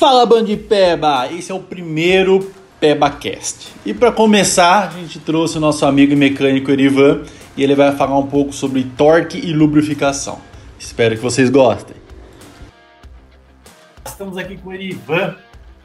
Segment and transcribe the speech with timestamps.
[0.00, 2.50] Fala Bandipeba, esse é o primeiro
[2.80, 3.68] PebaCast.
[3.84, 7.22] E para começar, a gente trouxe o nosso amigo mecânico Erivan
[7.54, 10.40] e ele vai falar um pouco sobre torque e lubrificação.
[10.78, 11.94] Espero que vocês gostem.
[14.02, 15.36] Estamos aqui com o Erivan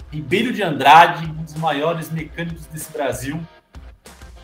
[0.10, 3.38] Ribeiro de Andrade, um dos maiores mecânicos desse Brasil.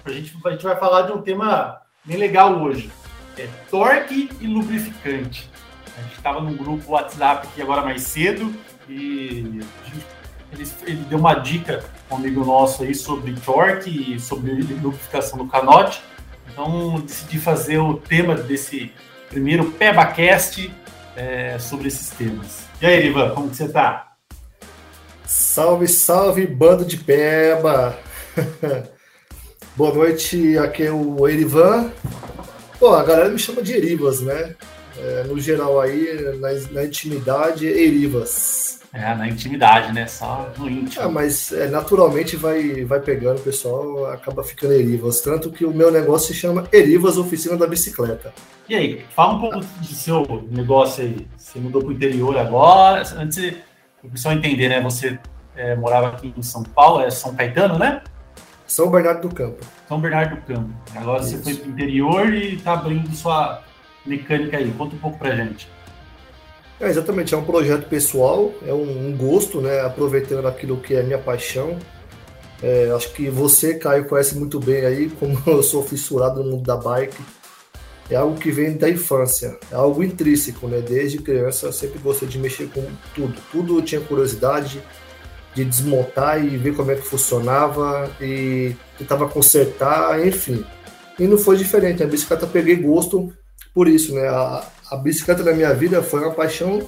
[0.03, 2.91] A gente, a gente vai falar de um tema bem legal hoje.
[3.37, 5.49] É torque e lubrificante.
[5.97, 8.53] A gente estava num grupo WhatsApp aqui agora mais cedo
[8.91, 9.61] e
[10.51, 15.47] ele, ele, deu uma dica um amigo nosso aí sobre torque e sobre lubrificação do
[15.47, 16.03] canote.
[16.51, 18.91] Então decidi fazer o tema desse
[19.29, 20.73] primeiro PebaCast
[21.15, 22.63] é, sobre esses temas.
[22.81, 24.11] E aí, Ivan, como que você está?
[25.25, 27.97] Salve, salve, bando de peba!
[29.77, 31.91] Boa noite, aqui é o Erivan.
[32.77, 34.55] Pô, a galera me chama de Erivas, né?
[34.97, 38.80] É, no geral aí, na, na intimidade, Erivas.
[38.93, 40.05] É, na intimidade, né?
[40.05, 41.05] Só no íntimo.
[41.05, 45.21] Ah, mas é, naturalmente vai, vai pegando, o pessoal acaba ficando Erivas.
[45.21, 48.33] Tanto que o meu negócio se chama Erivas Oficina da Bicicleta.
[48.67, 51.25] E aí, fala um pouco do seu negócio aí.
[51.37, 53.03] Você mudou para o interior agora.
[53.15, 53.53] Antes,
[54.03, 54.81] o pessoal entender, né?
[54.81, 55.17] Você
[55.55, 58.01] é, morava aqui em São Paulo, é São Caetano, né?
[58.67, 59.65] São Bernardo do Campo.
[59.87, 60.69] São Bernardo do Campo.
[60.95, 61.37] Agora Isso.
[61.37, 63.61] você foi para o interior e está abrindo sua
[64.05, 64.71] mecânica aí.
[64.77, 65.67] Conta um pouco para gente.
[66.81, 69.81] É, exatamente, é um projeto pessoal, é um, um gosto, né?
[69.81, 71.77] Aproveitando aquilo que é minha paixão.
[72.59, 76.63] É, acho que você, Caio, conhece muito bem aí, como eu sou fissurado no mundo
[76.63, 77.21] da bike.
[78.09, 80.81] É algo que vem da infância, é algo intrínseco, né?
[80.81, 83.35] Desde criança eu sempre gostei de mexer com tudo.
[83.51, 84.81] Tudo eu tinha curiosidade
[85.53, 90.65] de desmontar e ver como é que funcionava e tentava consertar, enfim.
[91.19, 93.31] E não foi diferente, a bicicleta peguei gosto
[93.71, 94.27] por isso, né?
[94.27, 96.85] A, a bicicleta na minha vida foi uma paixão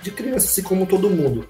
[0.00, 1.48] de criança, assim como todo mundo.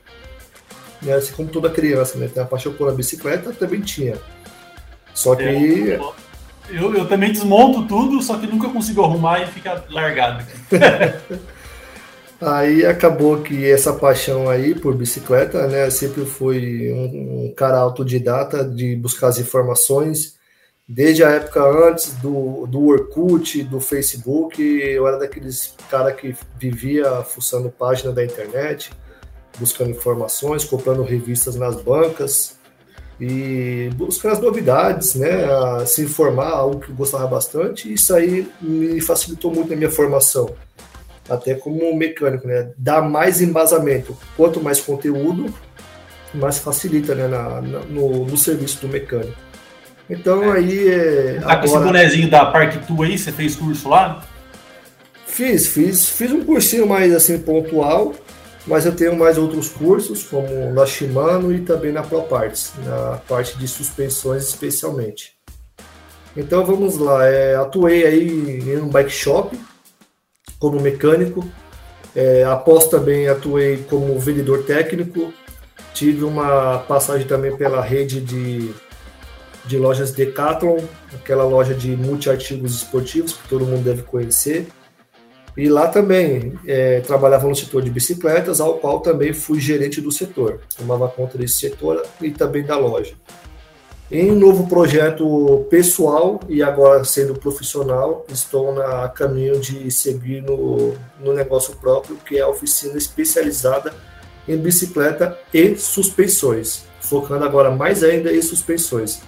[1.03, 1.13] Né?
[1.13, 2.27] Assim como toda criança, né?
[2.27, 4.17] Tem a paixão por a bicicleta, também tinha.
[5.13, 5.43] Só que.
[5.45, 6.15] Eu,
[6.71, 10.45] eu, eu, também desmonto tudo, só que nunca consigo arrumar e fica largado.
[12.41, 15.91] aí acabou que essa paixão aí por bicicleta, né?
[15.91, 20.40] Sempre fui um, um cara autodidata de buscar as informações
[20.93, 27.23] Desde a época antes do, do Orkut, do Facebook, eu era daqueles cara que vivia
[27.23, 28.91] fuçando página da internet,
[29.57, 32.59] buscando informações, comprando revistas nas bancas
[33.21, 35.31] e buscando as novidades, né,
[35.87, 39.91] se informar, algo que eu gostava bastante, e isso aí me facilitou muito a minha
[39.91, 40.57] formação,
[41.29, 45.55] até como mecânico, né, dá mais embasamento, quanto mais conteúdo,
[46.35, 49.50] mais facilita, né, na, na no, no serviço do mecânico.
[50.11, 50.59] Então é.
[50.59, 50.89] aí.
[50.89, 51.59] É, tá agora...
[51.59, 53.17] com esse bonezinho da Park Tu aí?
[53.17, 54.23] Você fez curso lá?
[55.27, 58.13] Fiz, fiz, fiz um cursinho mais assim pontual,
[58.67, 63.57] mas eu tenho mais outros cursos, como na Shimano e também na ProParts, na parte
[63.57, 65.37] de suspensões especialmente.
[66.37, 69.59] Então vamos lá, é, atuei aí em um bike shop
[70.59, 71.47] como mecânico,
[72.15, 75.33] é, após também atuei como vendedor técnico,
[75.95, 78.75] tive uma passagem também pela rede de
[79.71, 80.81] de lojas Decathlon,
[81.15, 84.67] aquela loja de multi-artigos esportivos que todo mundo deve conhecer.
[85.57, 90.11] E lá também é, trabalhava no setor de bicicletas, ao qual também fui gerente do
[90.11, 90.61] setor.
[90.77, 93.15] Tomava conta desse setor e também da loja.
[94.11, 100.95] Em um novo projeto pessoal e agora sendo profissional, estou na caminho de seguir no,
[101.21, 103.95] no negócio próprio, que é a oficina especializada
[104.49, 109.21] em bicicleta e suspensões, focando agora mais ainda em suspensões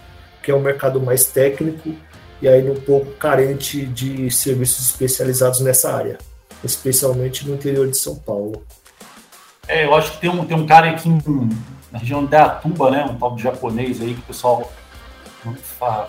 [0.42, 1.94] que é um mercado mais técnico
[2.40, 6.18] e ainda um pouco carente de serviços especializados nessa área,
[6.64, 8.64] especialmente no interior de São Paulo.
[9.68, 11.08] É, eu acho que tem um, tem um cara aqui
[11.90, 14.72] na região da Atuba, né, um tal de japonês aí que o pessoal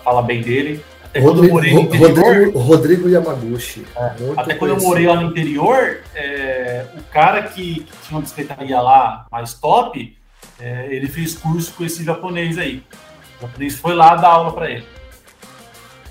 [0.02, 0.84] fala bem dele.
[1.04, 3.86] Até Rodrigo, Rodrigo, Rodrigo, Yamaguchi.
[3.94, 8.22] É, até quando eu morei lá no interior, é, o cara que, que, tinha uma
[8.22, 10.16] bicicletaria lá mais top,
[10.58, 12.82] é, ele fez curso com esse japonês aí.
[13.44, 14.86] O japonês foi lá dar aula para ele.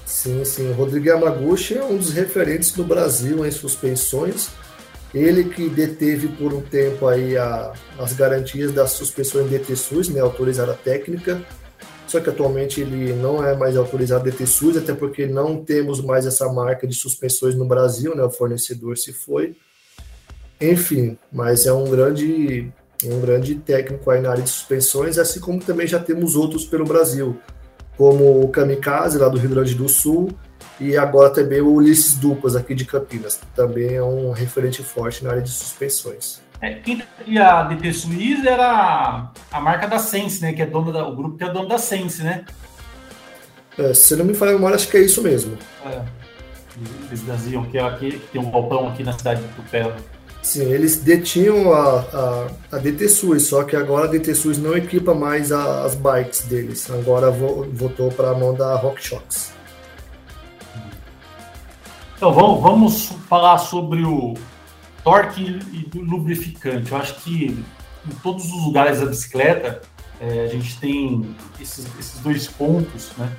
[0.06, 0.70] Sim, sim.
[0.70, 4.50] O Rodrigo Yamaguchi é um dos referentes do Brasil em suspensões.
[5.14, 10.74] Ele que deteve por um tempo aí a, as garantias das suspensões DT-SUS, né, autorizada
[10.74, 11.42] técnica.
[12.08, 16.52] Só que atualmente ele não é mais autorizado DT-SUS, até porque não temos mais essa
[16.52, 19.56] marca de suspensões no Brasil, né, o fornecedor se foi.
[20.62, 22.72] Enfim, mas é um grande
[23.04, 26.86] um grande técnico aí na área de suspensões, assim como também já temos outros pelo
[26.86, 27.40] Brasil,
[27.98, 30.30] como o Kamikaze, lá do Rio Grande do Sul,
[30.80, 35.32] e agora também o Ulisses Dupas, aqui de Campinas, também é um referente forte na
[35.32, 36.42] área de suspensões.
[36.62, 40.54] É, quem trazia a DT Suisse era a marca da Sense, né?
[40.54, 42.46] Que é dono da, o grupo que é dono da Sense, né?
[43.78, 45.58] É, se não me falha a memória, acho que é isso mesmo.
[45.86, 46.02] É.
[47.08, 49.94] Eles diziam que, aqui, que tem um galpão aqui na cidade de Tupelo.
[50.44, 54.78] Sim, eles detinham a, a, a DT Suisse, só que agora a DT Suisse não
[54.78, 56.92] equipa mais a, as bikes deles.
[56.92, 59.54] Agora vo, voltou para a mão da RockShox.
[62.18, 64.36] Então vamos, vamos falar sobre o,
[65.04, 66.92] torque e lubrificante.
[66.92, 67.64] Eu acho que
[68.06, 69.82] em todos os lugares da bicicleta
[70.20, 73.30] é, a gente tem esses, esses, dois pontos, né?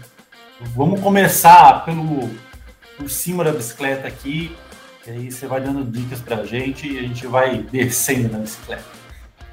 [0.74, 2.30] Vamos começar pelo
[2.96, 4.54] por cima da bicicleta aqui,
[5.06, 8.38] e aí você vai dando dicas para a gente e a gente vai descendo na
[8.38, 8.84] bicicleta.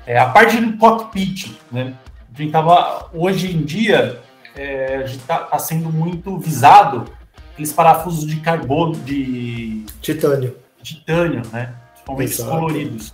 [0.06, 1.94] É, a parte do cockpit, né?
[2.34, 4.22] A gente tava, hoje em dia,
[4.56, 7.12] é, a gente está tá sendo muito visado
[7.52, 11.74] aqueles parafusos de carbono, de titânio, titânio, né?
[11.92, 12.50] principalmente Exato.
[12.52, 13.14] coloridos.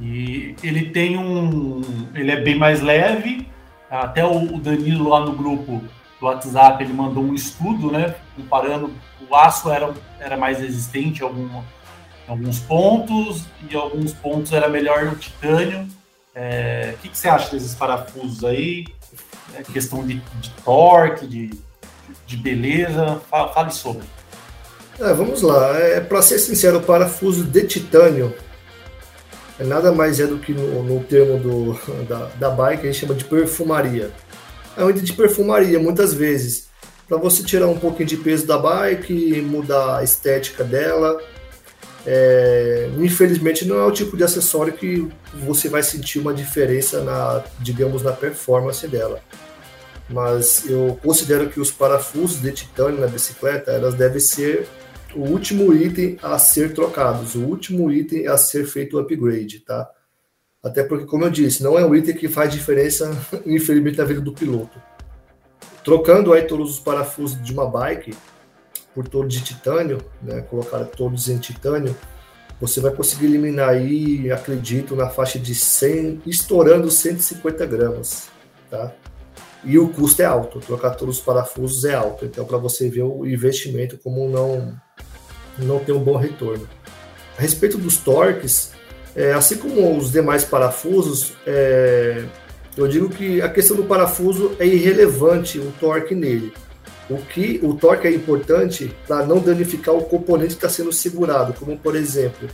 [0.00, 1.82] E ele tem um.
[2.14, 3.46] Ele é bem mais leve.
[3.90, 5.82] Até o Danilo lá no grupo
[6.20, 8.14] do WhatsApp ele mandou um estudo, né?
[8.40, 8.92] Comparando
[9.28, 14.68] o aço era, era mais resistente em, algum, em alguns pontos e alguns pontos era
[14.68, 15.86] melhor no titânio.
[16.34, 18.86] É, o que, que, você acha desses parafusos aí?
[19.54, 21.50] É questão de, de torque, de,
[22.26, 23.20] de beleza?
[23.28, 24.04] Fale sobre.
[24.98, 25.76] É, vamos lá.
[25.78, 28.34] É, Para ser sincero, o parafuso de titânio
[29.58, 31.78] é nada mais é do que no, no termo do,
[32.08, 34.10] da, da bike, a gente chama de perfumaria.
[34.74, 36.69] É um item de perfumaria, muitas vezes.
[37.10, 41.20] Para você tirar um pouquinho de peso da bike, mudar a estética dela.
[42.06, 47.42] É, infelizmente não é o tipo de acessório que você vai sentir uma diferença na,
[47.58, 49.20] digamos, na performance dela.
[50.08, 54.68] Mas eu considero que os parafusos de titânio na bicicleta, elas devem ser
[55.12, 59.90] o último item a ser trocados, o último item a ser feito o upgrade, tá?
[60.62, 63.10] Até porque, como eu disse, não é um item que faz diferença,
[63.44, 64.80] infelizmente, na vida do piloto.
[65.84, 68.14] Trocando aí todos os parafusos de uma bike
[68.94, 71.96] por todos de titânio, né, colocar todos em titânio,
[72.60, 78.28] você vai conseguir eliminar aí, acredito, na faixa de 100, estourando 150 gramas,
[78.70, 78.92] tá?
[79.64, 83.02] E o custo é alto, trocar todos os parafusos é alto, então para você ver
[83.02, 84.78] o investimento como não
[85.58, 86.66] não tem um bom retorno.
[87.36, 88.72] A respeito dos torques,
[89.14, 92.24] é, assim como os demais parafusos, é,
[92.76, 96.52] eu digo que a questão do parafuso é irrelevante o torque nele.
[97.08, 101.52] O que o torque é importante para não danificar o componente que está sendo segurado,
[101.54, 102.48] como por exemplo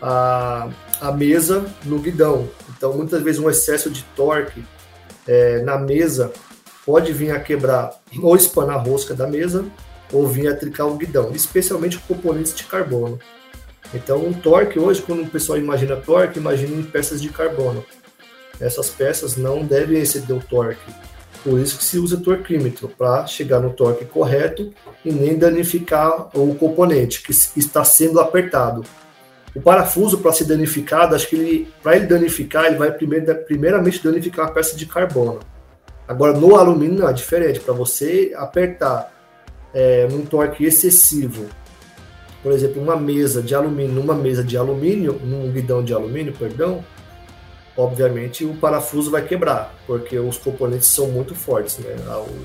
[0.00, 0.68] a,
[1.00, 2.48] a mesa no guidão.
[2.76, 4.64] Então, muitas vezes um excesso de torque
[5.26, 6.32] é, na mesa
[6.86, 9.66] pode vir a quebrar ou espanar a rosca da mesa
[10.10, 13.18] ou vir a tricar o guidão, especialmente componentes de carbono.
[13.92, 17.84] Então, um torque hoje, quando o pessoal imagina torque, imagina em peças de carbono.
[18.60, 20.92] Essas peças não devem exceder o torque.
[21.44, 24.72] Por isso que se usa torquímetro, para chegar no torque correto
[25.04, 28.84] e nem danificar o componente que está sendo apertado.
[29.54, 34.02] O parafuso, para ser danificado, acho que ele, para ele danificar, ele vai primeiro, primeiramente
[34.02, 35.40] danificar a peça de carbono.
[36.06, 37.60] Agora, no alumínio, não, é diferente.
[37.60, 39.12] Para você apertar
[39.74, 41.46] é, um torque excessivo,
[42.42, 46.84] por exemplo, uma mesa de alumínio, numa mesa de alumínio, num guidão de alumínio, perdão,
[47.78, 51.94] obviamente o parafuso vai quebrar, porque os componentes são muito fortes, né?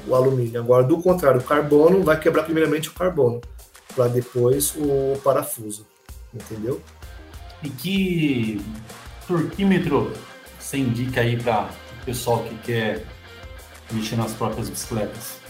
[0.07, 0.61] O, alumínio.
[0.61, 3.41] Agora, do contrário, o carbono vai quebrar primeiramente o carbono,
[3.95, 5.87] para depois o parafuso,
[6.31, 6.79] entendeu?
[7.63, 8.61] E que
[9.27, 10.11] torquímetro
[10.59, 11.67] você indica aí para
[12.01, 13.03] o pessoal que quer
[13.91, 15.41] mexer nas próprias bicicletas?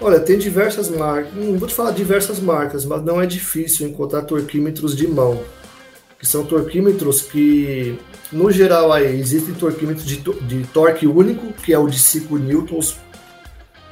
[0.00, 4.22] Olha, tem diversas marcas, não vou te falar diversas marcas, mas não é difícil encontrar
[4.22, 5.44] torquímetros de mão,
[6.22, 7.98] que são torquímetros que,
[8.30, 12.96] no geral, aí existem torquímetros de, de torque único, que é o de 5 newtons,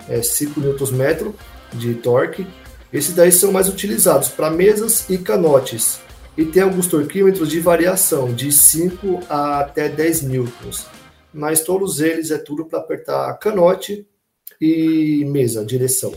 [0.09, 1.35] é, 5 newtons metro
[1.73, 2.47] de torque.
[2.93, 5.99] Esses daí são mais utilizados para mesas e canotes.
[6.39, 10.87] E tem alguns torquímetros de variação, de 5 a até 10 newtons.
[11.35, 14.07] Mas todos eles é tudo para apertar canote
[14.61, 16.15] e mesa, direção.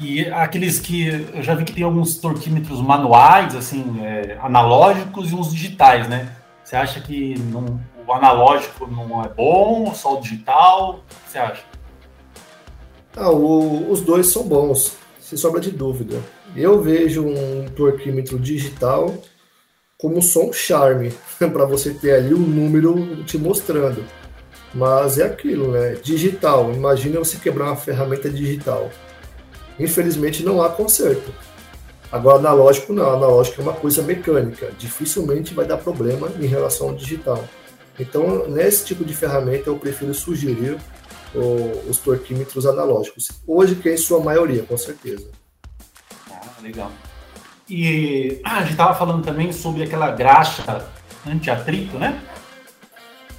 [0.00, 5.34] E aqueles que eu já vi que tem alguns torquímetros manuais, assim, é, analógicos e
[5.34, 6.34] uns digitais, né?
[6.64, 10.92] Você acha que não, o analógico não é bom, só o digital?
[10.92, 11.62] O que você acha?
[13.16, 16.22] Ah, o, os dois são bons, sem sobra de dúvida.
[16.56, 19.14] Eu vejo um torquímetro digital
[19.98, 24.02] como só um charme, para você ter ali o um número te mostrando.
[24.72, 25.96] Mas é aquilo, né?
[26.02, 26.72] Digital.
[26.72, 28.88] Imagina você quebrar uma ferramenta digital.
[29.82, 31.32] Infelizmente não há conserto.
[32.12, 36.94] Agora, analógico não, analógico é uma coisa mecânica, dificilmente vai dar problema em relação ao
[36.94, 37.44] digital.
[37.98, 40.76] Então, nesse tipo de ferramenta, eu prefiro sugerir
[41.34, 43.28] o, os torquímetros analógicos.
[43.46, 45.28] Hoje, que é em sua maioria, com certeza.
[46.30, 46.90] Ah, legal.
[47.68, 50.84] E ah, a gente estava falando também sobre aquela graxa
[51.26, 52.20] anti-atrito, né?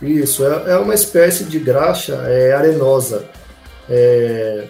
[0.01, 3.29] Isso, é, é uma espécie de graxa é, arenosa.
[3.89, 4.67] É,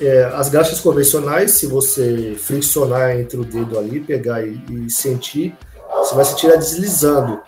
[0.00, 5.56] é, as graxas convencionais, se você friccionar entre o dedo ali, pegar e, e sentir,
[5.88, 7.40] você vai sentir ela deslizando.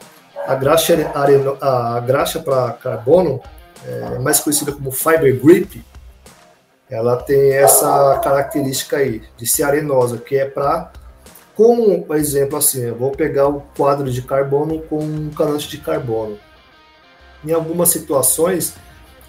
[0.47, 3.41] A graxa, areno, a graxa para carbono,
[3.87, 5.85] é, mais conhecida como fiber grip,
[6.89, 10.91] ela tem essa característica aí de ser arenosa, que é para
[11.55, 15.77] como, por exemplo, assim, eu vou pegar o quadro de carbono com um canante de
[15.77, 16.39] carbono.
[17.45, 18.75] Em algumas situações,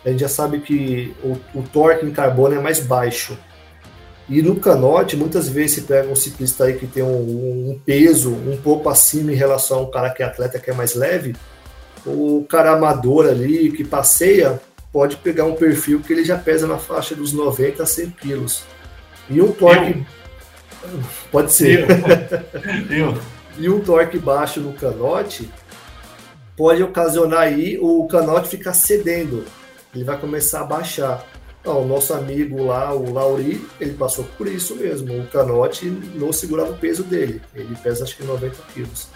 [0.05, 3.37] a gente já sabe que o, o torque em carbono é mais baixo.
[4.27, 8.31] E no canote, muitas vezes se pega um ciclista aí que tem um, um, peso
[8.31, 11.35] um pouco acima em relação a um cara que é atleta que é mais leve,
[12.05, 14.59] o cara amador ali que passeia
[14.91, 18.63] pode pegar um perfil que ele já pesa na faixa dos 90 a 100 quilos.
[19.29, 20.03] E um torque.
[20.83, 20.99] Eu.
[21.31, 21.87] Pode ser.
[22.89, 22.97] Eu.
[22.97, 23.17] Eu.
[23.59, 25.49] e um torque baixo no canote
[26.57, 29.45] pode ocasionar aí o canote ficar cedendo
[29.93, 31.25] ele vai começar a baixar.
[31.63, 35.19] O nosso amigo lá, o Lauri, ele passou por isso mesmo.
[35.19, 37.39] O canote não segurava o peso dele.
[37.53, 39.07] Ele pesa acho que 90 quilos.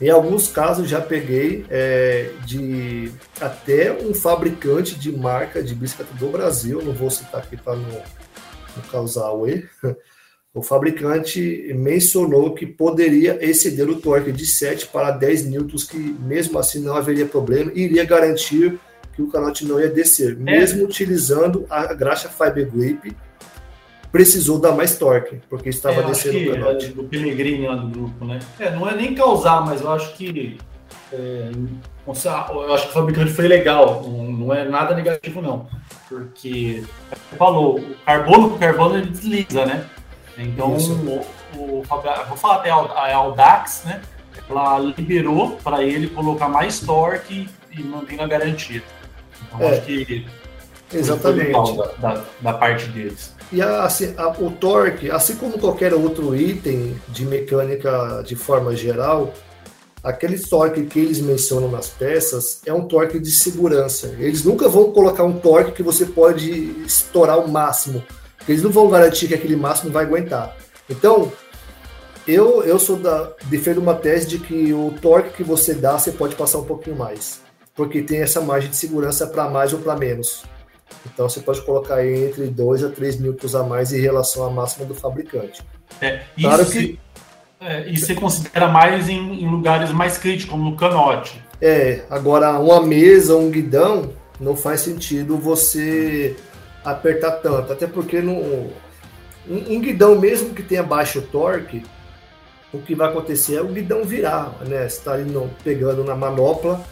[0.00, 3.10] Em alguns casos já peguei é, de
[3.40, 8.02] até um fabricante de marca de bicicleta do Brasil, não vou citar aqui para não,
[8.76, 9.68] não causar o erro.
[10.52, 16.58] O fabricante mencionou que poderia exceder o torque de 7 para 10 newtons, que mesmo
[16.58, 18.80] assim não haveria problema, iria garantir
[19.16, 20.32] que o canote não ia descer.
[20.32, 20.34] É.
[20.34, 23.16] Mesmo utilizando a graxa Fiber Grip,
[24.12, 26.86] precisou dar mais torque, porque estava é, descendo o canote.
[26.86, 28.38] É do Pellegrini lá do grupo, né?
[28.60, 30.58] É, não é nem causar, mas eu acho que.
[31.10, 31.50] É,
[32.06, 35.66] eu acho que o fabricante foi legal, não, não é nada negativo, não.
[36.08, 36.84] Porque,
[37.36, 39.86] falou, o carbono com carbono ele desliza, né?
[40.38, 41.26] Então, o,
[41.58, 44.02] o, vou falar até a Audax, né?
[44.48, 48.82] Ela liberou para ele colocar mais torque e mantendo a garantia.
[49.56, 50.26] Então, é, acho que
[50.92, 53.34] exatamente da, da, da, parte deles.
[53.52, 58.74] E a, assim, a, o torque, assim como qualquer outro item de mecânica de forma
[58.74, 59.32] geral,
[60.02, 64.14] aquele torque que eles mencionam nas peças é um torque de segurança.
[64.18, 66.50] Eles nunca vão colocar um torque que você pode
[66.86, 68.02] estourar o máximo.
[68.48, 70.56] Eles não vão garantir que aquele máximo vai aguentar.
[70.88, 71.32] Então,
[72.28, 76.12] eu, eu sou da defendo uma tese de que o torque que você dá, você
[76.12, 77.45] pode passar um pouquinho mais
[77.76, 80.44] porque tem essa margem de segurança para mais ou para menos.
[81.04, 84.50] Então você pode colocar aí entre 2 a 3 newtons a mais em relação à
[84.50, 85.62] máxima do fabricante.
[86.00, 86.98] É, claro isso que.
[87.60, 91.42] É, e você considera mais em, em, lugares mais críticos, como no canote.
[91.60, 96.36] É, agora uma mesa, um guidão, não faz sentido você
[96.84, 97.72] apertar tanto.
[97.72, 98.70] Até porque no, um,
[99.48, 101.82] um guidão, mesmo que tenha baixo torque,
[102.72, 104.88] o que vai acontecer é o guidão virar, né?
[104.88, 105.12] Você está
[105.64, 106.84] pegando na manopla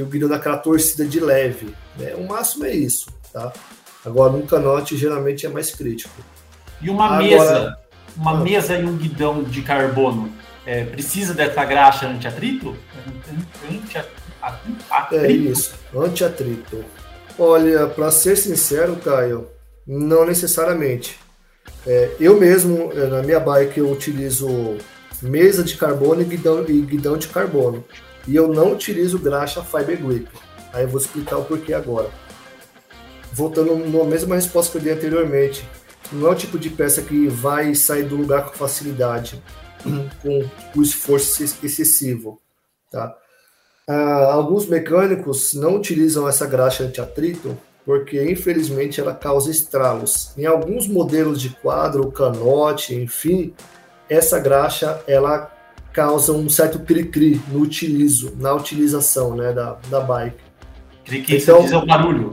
[0.00, 1.74] e o guidão daquela torcida de leve.
[1.96, 2.14] Né?
[2.14, 3.52] O máximo é isso, tá?
[4.04, 6.14] Agora, um canote geralmente é mais crítico.
[6.80, 7.78] E uma Agora, mesa,
[8.16, 10.32] uma ah, mesa e um guidão de carbono,
[10.64, 12.74] é, precisa dessa graxa anti-atrito?
[13.70, 13.98] Anti
[15.12, 16.82] é isso, anti-atrito.
[17.38, 19.48] Olha, para ser sincero, Caio,
[19.86, 21.18] não necessariamente.
[21.86, 24.78] É, eu mesmo, é, na minha bike, eu utilizo
[25.20, 27.84] mesa de carbono e guidão, e guidão de carbono
[28.26, 30.28] e eu não utilizo graxa Fiber Grip.
[30.72, 32.10] Aí eu vou explicar o porquê agora.
[33.32, 35.66] Voltando na mesma resposta que eu dei anteriormente,
[36.12, 39.42] não é o tipo de peça que vai sair do lugar com facilidade,
[40.22, 42.40] com o esforço excessivo.
[42.90, 43.16] Tá?
[43.88, 50.32] Ah, alguns mecânicos não utilizam essa graxa anti-atrito porque, infelizmente, ela causa estralos.
[50.36, 53.54] Em alguns modelos de quadro, canote, enfim,
[54.08, 55.50] essa graxa ela
[56.00, 60.42] causa um certo cri-cri no utilizo, na utilização né, da, da bike.
[61.04, 62.32] Cri-cri então, é o barulho.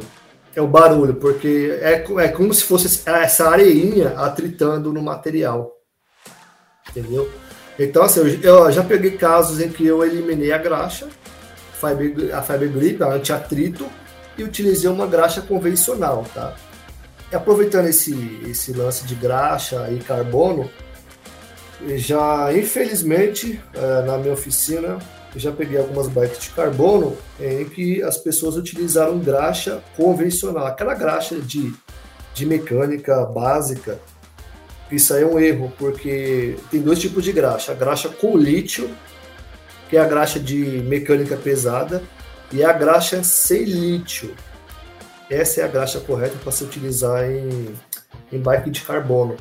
[0.55, 5.73] É o barulho, porque é, é como se fosse essa areinha atritando no material.
[6.89, 7.29] Entendeu?
[7.77, 11.09] Então, assim, eu, eu já peguei casos em que eu eliminei a graxa,
[12.33, 13.85] a Fiber Grip, a anti-atrito,
[14.37, 16.55] e utilizei uma graxa convencional, tá?
[17.29, 20.69] E aproveitando esse, esse lance de graxa e carbono,
[21.95, 24.97] já, infelizmente, é, na minha oficina,
[25.33, 30.95] eu já peguei algumas bikes de carbono em que as pessoas utilizaram graxa convencional, aquela
[30.95, 31.73] graxa de,
[32.33, 33.99] de mecânica básica.
[34.91, 37.73] Isso aí é um erro, porque tem dois tipos de graxa.
[37.73, 38.89] A graxa com lítio,
[39.89, 42.01] que é a graxa de mecânica pesada,
[42.51, 44.33] e a graxa sem lítio.
[45.29, 47.75] Essa é a graxa correta para se utilizar em,
[48.31, 49.35] em bike de carbono.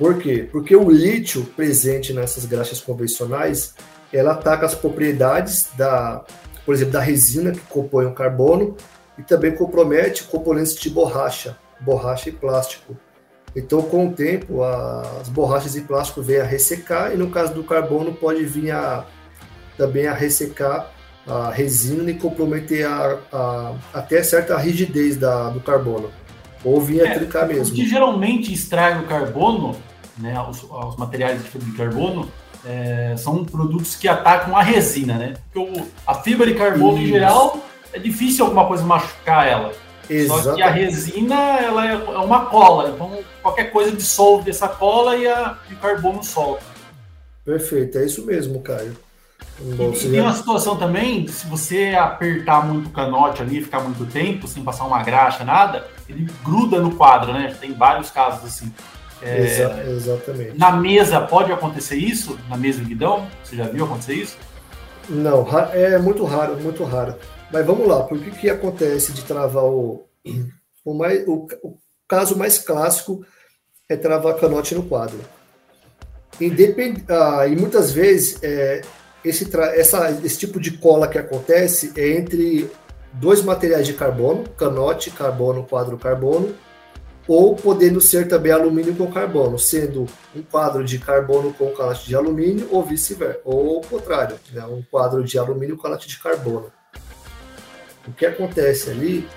[0.00, 0.48] Por quê?
[0.50, 3.74] Porque o lítio presente nessas graxas convencionais,
[4.10, 6.24] ela ataca as propriedades da,
[6.64, 8.78] por exemplo, da resina que compõe o carbono
[9.18, 12.96] e também compromete componentes de borracha, borracha e plástico.
[13.54, 17.62] Então, com o tempo, as borrachas e plástico vêm a ressecar e no caso do
[17.62, 19.04] carbono pode vir a,
[19.76, 20.94] também a ressecar
[21.26, 26.10] a resina e comprometer a, a, até certa rigidez da, do carbono.
[26.64, 27.74] Ou vir a é, trincar mesmo.
[27.74, 29.76] O que geralmente extrai o carbono,
[30.20, 30.34] né,
[30.98, 32.30] materiais de fibra de carbono,
[32.64, 35.34] é, são produtos que atacam a resina, né?
[35.52, 37.08] Porque o, a fibra de carbono Isso.
[37.08, 37.58] em geral
[37.92, 39.72] é difícil alguma coisa machucar ela.
[40.08, 40.44] Exatamente.
[40.44, 45.16] Só que a resina ela é, é uma cola, então qualquer coisa dissolve essa cola
[45.16, 46.64] e, a, e o carbono solta.
[47.44, 48.96] Perfeito, é isso mesmo, Caio.
[49.76, 54.04] Bom, e, tem uma situação também, se você apertar muito o canote ali, ficar muito
[54.06, 57.54] tempo, sem passar uma graxa, nada, ele gruda no quadro, né?
[57.60, 58.72] Tem vários casos assim.
[59.22, 60.58] É, Exa exatamente.
[60.58, 62.38] Na mesa pode acontecer isso?
[62.48, 63.26] Na mesa do guidão?
[63.42, 64.36] Você já viu acontecer isso?
[65.08, 67.16] Não, é muito raro, muito raro.
[67.52, 70.06] Mas vamos lá, por que, que acontece de travar o.
[70.82, 71.76] O, mais, o, o
[72.08, 73.22] caso mais clássico
[73.86, 75.20] é travar canote no quadro.
[76.40, 78.80] Independ, ah, e muitas vezes é,
[79.22, 82.70] esse, essa, esse tipo de cola que acontece é entre
[83.12, 86.54] dois materiais de carbono, canote, carbono, quadro, carbono,
[87.30, 92.16] ou podendo ser também alumínio com carbono, sendo um quadro de carbono com canote de
[92.16, 94.64] alumínio, ou vice-versa, ou o contrário, né?
[94.64, 96.72] um quadro de alumínio com canote de carbono.
[98.08, 99.28] O que acontece ali,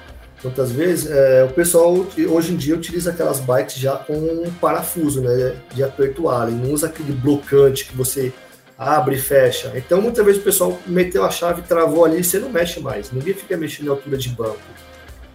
[0.43, 1.93] muitas vezes, é, o pessoal
[2.31, 6.73] hoje em dia utiliza aquelas bikes já com um parafuso né, de aperto Allen, não
[6.73, 8.33] usa aquele blocante que você
[8.75, 9.71] abre e fecha.
[9.75, 13.12] Então, muitas vezes o pessoal meteu a chave, travou ali e você não mexe mais.
[13.12, 14.57] Ninguém fica mexendo em altura de banco.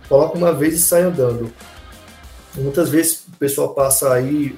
[0.09, 1.53] Coloca uma vez e sai andando.
[2.59, 4.57] Muitas vezes o pessoal passa aí,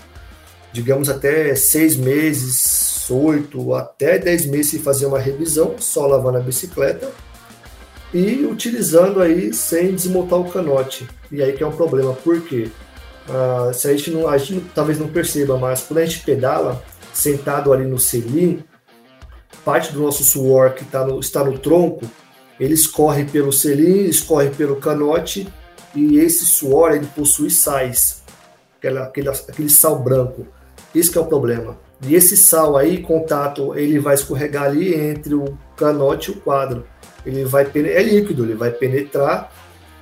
[0.72, 6.40] digamos, até seis meses, oito, até dez meses sem fazer uma revisão, só lavando a
[6.40, 7.10] bicicleta
[8.12, 11.08] e utilizando aí sem desmontar o canote.
[11.30, 12.68] E aí que é um problema, por quê?
[13.28, 16.82] Ah, se a gente, não, a gente talvez não perceba, mas quando a gente pedala
[17.12, 18.64] sentado ali no selim,
[19.64, 22.04] parte do nosso suor que tá no, está no tronco,
[22.58, 25.48] ele escorre pelo selim, escorre pelo canote
[25.94, 28.22] e esse suor ele possui sais,
[28.78, 30.46] aquela, aquele, aquele sal branco.
[30.94, 31.78] Isso que é o problema.
[32.06, 36.86] E esse sal aí, contato, ele vai escorregar ali entre o canote e o quadro.
[37.24, 39.52] Ele vai é líquido, ele vai penetrar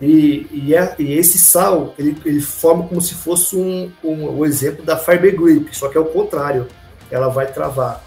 [0.01, 4.47] e, e, é, e esse sal ele, ele forma como se fosse um, um, um
[4.47, 6.69] exemplo da fiber grip, só que é o contrário,
[7.11, 8.05] ela vai travar.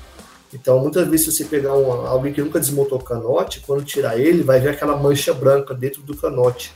[0.54, 4.18] Então, muitas vezes, se você pegar um, alguém que nunca desmontou o canote, quando tirar
[4.18, 6.74] ele, vai ver aquela mancha branca dentro do canote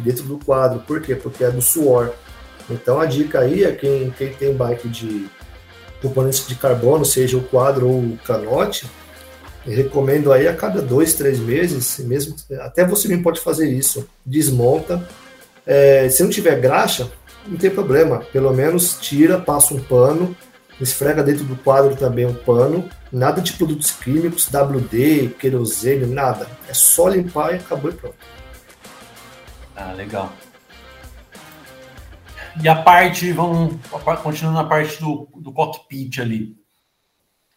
[0.00, 0.80] dentro do quadro.
[0.80, 1.14] Por quê?
[1.14, 2.12] Porque é do suor.
[2.70, 5.28] Então, a dica aí é quem, quem tem bike de
[6.00, 8.90] componentes de carbono, seja o quadro ou o canote,
[9.64, 14.08] recomendo aí a cada dois, três meses, mesmo até você mesmo pode fazer isso.
[14.24, 15.08] Desmonta.
[15.64, 17.08] É, se não tiver graxa,
[17.46, 18.24] não tem problema.
[18.32, 20.36] Pelo menos tira, passa um pano
[20.82, 26.46] esfrega dentro do quadro também um pano, nada de produtos químicos, WD, querosene, nada.
[26.68, 28.16] É só limpar e acabou e pronto.
[29.76, 30.32] Ah, legal.
[32.60, 33.76] E a parte, vamos
[34.22, 36.54] continuando na parte do, do cockpit ali,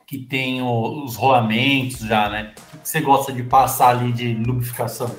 [0.08, 2.54] que tem o, os rolamentos já, né?
[2.74, 5.14] O que você gosta de passar ali de lubrificação?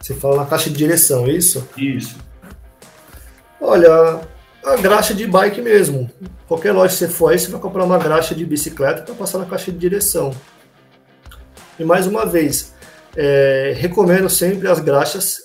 [0.00, 1.68] Você fala na caixa de direção, é isso?
[1.76, 2.18] Isso.
[3.60, 4.20] Olha,
[4.64, 6.10] a graxa de bike mesmo.
[6.48, 9.38] Qualquer loja que você for aí, você vai comprar uma graxa de bicicleta para passar
[9.38, 10.34] na caixa de direção.
[11.78, 12.69] E mais uma vez,
[13.16, 15.38] é, recomendo sempre as graxas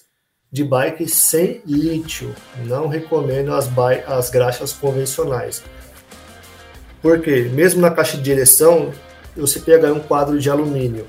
[0.52, 2.34] de bike sem lítio.
[2.66, 3.70] Não recomendo as,
[4.08, 5.64] as graxas convencionais.
[7.02, 8.92] Porque mesmo na caixa de direção,
[9.36, 11.06] você pega um quadro de alumínio.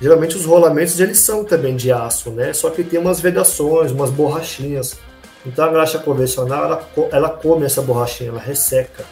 [0.00, 2.52] Geralmente os rolamentos eles são também de aço, né?
[2.52, 4.98] Só que tem umas vedações, umas borrachinhas
[5.44, 9.04] então a graxa convencional, ela, ela come essa borrachinha, ela resseca.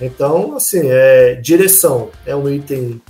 [0.00, 3.00] Então, assim, é, direção é um item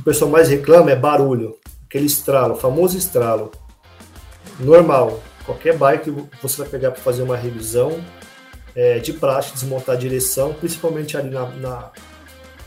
[0.00, 1.58] que o pessoal mais reclama, é barulho.
[1.86, 3.50] Aquele estralo, famoso estralo.
[4.58, 6.10] Normal, qualquer bike
[6.42, 8.02] você vai pegar para fazer uma revisão,
[8.74, 11.92] é, de praxe, desmontar a direção, principalmente ali na, na,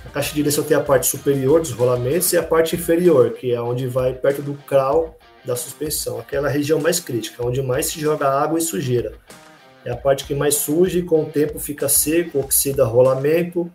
[0.04, 3.54] na, caixa de direção tem a parte superior dos rolamentos e a parte inferior, que
[3.54, 8.00] é onde vai perto do crawl da suspensão, aquela região mais crítica, onde mais se
[8.00, 9.14] joga água e sujeira.
[9.86, 13.70] É a parte que mais surge, com o tempo fica seco, oxida rolamento.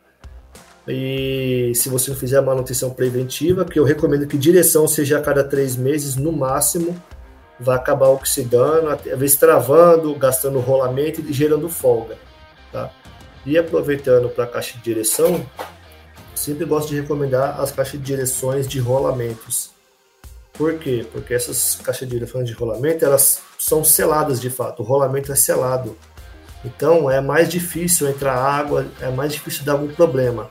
[0.89, 5.21] E se você não fizer a manutenção preventiva, que eu recomendo que direção seja a
[5.21, 6.97] cada três meses no máximo,
[7.61, 12.17] vai acabar oxidando, às vezes travando, gastando rolamento e gerando folga.
[12.73, 12.91] Tá?
[13.45, 15.45] E aproveitando para a caixa de direção,
[16.35, 19.71] sempre gosto de recomendar as caixas de direções de rolamentos.
[20.55, 21.07] Por quê?
[21.13, 25.37] Porque essas caixas de direções de rolamento, elas são seladas de fato, o rolamento é
[25.37, 25.97] selado.
[26.65, 30.51] Então é mais difícil entrar água, é mais difícil dar algum problema.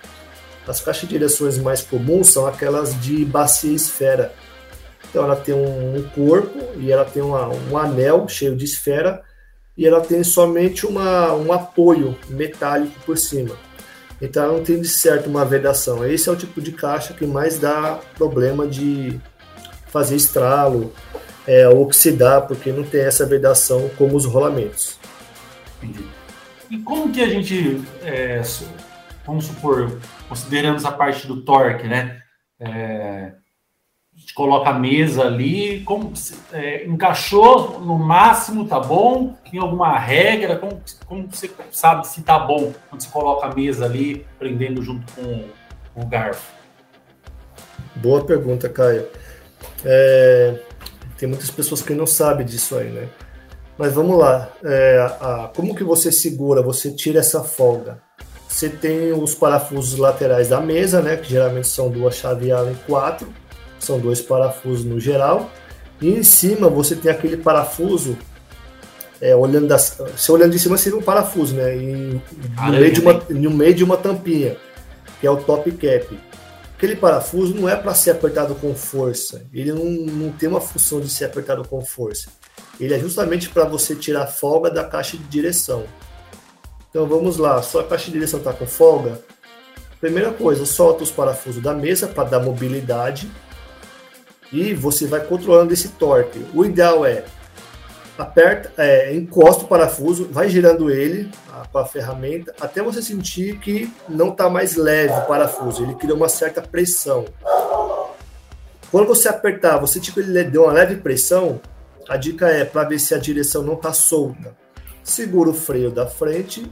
[0.68, 4.34] As caixas de direções mais comuns são aquelas de bacia esfera.
[5.10, 9.24] Então ela tem um, corpo e ela tem uma, um anel cheio de esfera
[9.78, 13.56] e ela tem somente uma, um apoio metálico por cima.
[14.22, 16.06] Então ela não tem de certo uma vedação.
[16.06, 19.20] Esse é o tipo de caixa que mais dá problema de
[19.88, 20.92] fazer estralo,
[21.48, 25.00] é, oxidar, porque não tem essa vedação como os rolamentos.
[26.70, 28.42] E como que a gente, é,
[29.28, 32.22] vamos supor, consideramos a parte do torque, né?
[32.60, 33.34] É,
[34.16, 36.12] a gente coloca a mesa ali, como
[36.54, 39.36] é, encaixou no máximo, tá bom?
[39.52, 40.58] Tem alguma regra?
[40.58, 45.12] Como, como você sabe se tá bom quando você coloca a mesa ali, prendendo junto
[45.14, 45.44] com,
[45.94, 46.52] com o garfo?
[47.98, 49.08] Boa pergunta, Caio.
[49.86, 50.60] É,
[51.18, 53.10] tem muitas pessoas que não sabem disso aí, né?
[53.78, 54.50] Mas vamos lá.
[54.64, 58.07] É, a, como que você segura, você tira essa folga?
[58.48, 61.18] Você tem os parafusos laterais da mesa, né?
[61.18, 63.28] Que geralmente são duas chaves Allen 4.
[63.80, 65.50] São dois parafusos no geral.
[66.02, 68.18] E em cima você tem aquele parafuso.
[69.20, 71.76] É, olhando das, se olhando de cima seria um parafuso, né?
[71.76, 74.56] No, meio de uma, no meio de uma tampinha,
[75.20, 76.18] que é o top cap
[76.78, 79.46] aquele parafuso não é para ser apertado com força.
[79.52, 82.30] Ele não, não tem uma função de ser apertado com força.
[82.80, 85.86] Ele é justamente para você tirar folga da caixa de direção.
[86.98, 89.22] Então vamos lá, sua caixa de direção está com folga.
[90.02, 93.30] Primeira coisa, solta os parafusos da mesa para dar mobilidade
[94.52, 96.44] e você vai controlando esse torque.
[96.56, 97.24] O ideal é
[98.18, 101.30] aperta, é, encosta o parafuso, vai girando ele
[101.72, 106.16] com a ferramenta até você sentir que não está mais leve o parafuso, ele cria
[106.16, 107.26] uma certa pressão.
[108.90, 111.62] Quando você apertar, você tipo ele deu uma leve pressão,
[112.10, 114.58] a dica é para ver se a direção não está solta.
[115.04, 116.68] Segura o freio da frente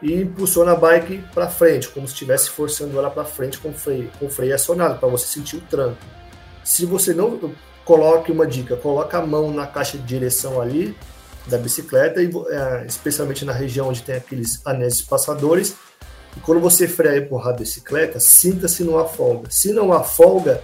[0.00, 3.74] e impulsiona a bike para frente, como se estivesse forçando ela para frente com o
[3.74, 5.98] freio, com freio acionado, para você sentir o tranco.
[6.64, 7.52] Se você não
[7.84, 10.96] coloque uma dica, coloque a mão na caixa de direção ali
[11.46, 15.74] da bicicleta, e, é, especialmente na região onde tem aqueles anéis passadores.
[16.36, 19.48] E quando você freia e empurrar a bicicleta, sinta-se numa folga.
[19.50, 20.62] Se não há folga,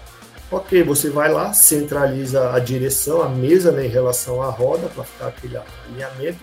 [0.51, 5.05] ok, você vai lá, centraliza a direção, a mesa né, em relação à roda, para
[5.05, 6.38] ficar aquele alinhamento,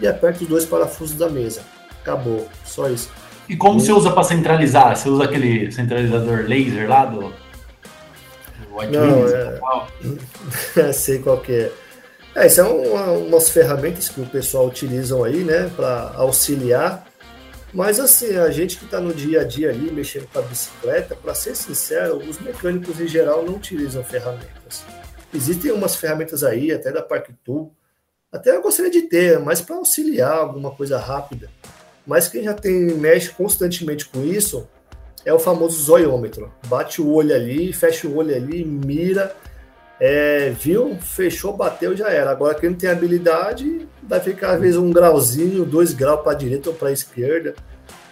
[0.00, 1.62] e aperta os dois parafusos da mesa.
[2.04, 3.10] Acabou, só isso.
[3.48, 4.94] E como você usa para centralizar?
[4.94, 7.32] Você usa aquele centralizador laser lá do,
[8.90, 9.24] não,
[10.82, 10.92] é...
[10.92, 11.72] sei qual que é.
[12.34, 17.06] É, isso é uma, umas ferramentas que o pessoal utilizam aí, né, para auxiliar.
[17.72, 21.14] Mas assim, a gente que está no dia a dia ali mexendo com a bicicleta,
[21.14, 24.84] para ser sincero, os mecânicos em geral não utilizam ferramentas.
[25.32, 27.72] Existem umas ferramentas aí, até da Parktool,
[28.32, 31.48] até eu gostaria de ter, mas para auxiliar alguma coisa rápida.
[32.06, 34.68] Mas quem já tem mexe constantemente com isso,
[35.24, 36.52] é o famoso zoiômetro.
[36.66, 39.34] Bate o olho ali, fecha o olho ali, mira,
[39.98, 42.30] é, viu, fechou, bateu, já era.
[42.30, 46.36] Agora quem não tem habilidade, vai ficar às vezes um grauzinho, dois graus para a
[46.36, 47.54] direita ou para a esquerda.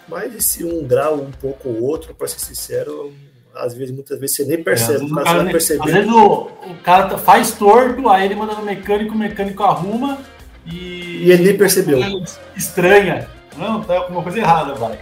[0.09, 3.13] Mas esse um grau, um pouco ou outro, para ser sincero,
[3.55, 5.05] às vezes, muitas vezes você nem percebe.
[5.05, 5.55] É, o cara nem.
[5.55, 9.63] Às vezes o, o cara tá, faz torto, aí ele manda no mecânico, o mecânico
[9.63, 10.19] arruma
[10.67, 11.25] e.
[11.25, 12.01] E ele nem percebeu.
[12.57, 13.29] Estranha.
[13.57, 14.99] Não, tá alguma coisa errada, vai.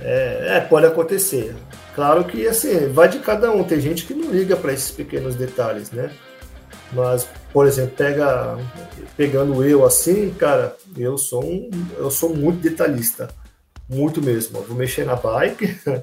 [0.00, 1.54] É, é, pode acontecer.
[1.94, 3.64] Claro que assim, vai de cada um.
[3.64, 6.10] Tem gente que não liga para esses pequenos detalhes, né?
[6.92, 8.56] Mas, por exemplo, pega,
[9.16, 13.28] pegando eu assim, cara, eu sou um, eu sou muito detalhista,
[13.88, 14.58] muito mesmo.
[14.58, 15.76] Eu vou mexer na bike,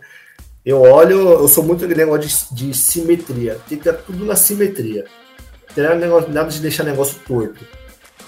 [0.66, 3.58] eu olho, eu sou muito negócio de, de simetria.
[3.68, 5.06] Tem que ter tudo na simetria.
[5.76, 7.66] Não tem nada de deixar negócio torto.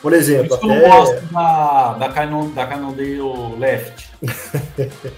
[0.02, 0.86] Por exemplo, Por até...
[0.86, 3.20] eu gosto da, da, Canon, da Cannondale
[3.58, 4.12] Left.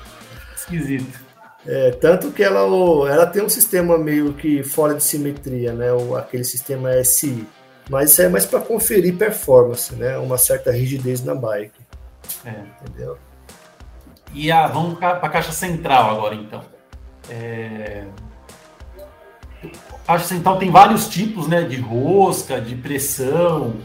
[0.56, 1.20] esquisito.
[1.66, 2.62] É, tanto que ela,
[3.10, 5.92] ela tem um sistema meio que fora de simetria, né?
[5.92, 7.46] O, aquele sistema SI.
[7.90, 10.18] Mas isso é mais para conferir performance, né?
[10.18, 11.82] Uma certa rigidez na bike.
[12.46, 12.54] É.
[12.82, 13.18] Entendeu?
[14.34, 16.62] E a, vamos para a caixa central agora, então.
[17.30, 18.06] É...
[20.08, 21.64] A caixa central tem vários tipos, né?
[21.64, 23.76] De rosca, de pressão.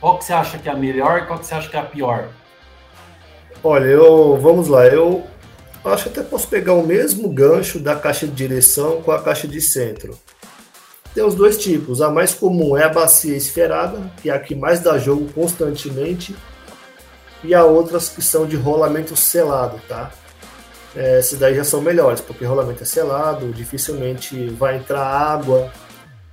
[0.00, 1.80] Qual que você acha que é a melhor e qual que você acha que é
[1.80, 2.28] a pior?
[3.62, 5.24] Olha, eu vamos lá, eu
[5.84, 9.48] acho que até posso pegar o mesmo gancho da caixa de direção com a caixa
[9.48, 10.16] de centro.
[11.14, 12.00] Tem os dois tipos.
[12.00, 16.36] A mais comum é a bacia esferada, que é a que mais dá jogo constantemente,
[17.42, 20.12] e a outras que são de rolamento selado, tá?
[20.94, 25.70] É, esses daí já são melhores, porque rolamento é selado, dificilmente vai entrar água,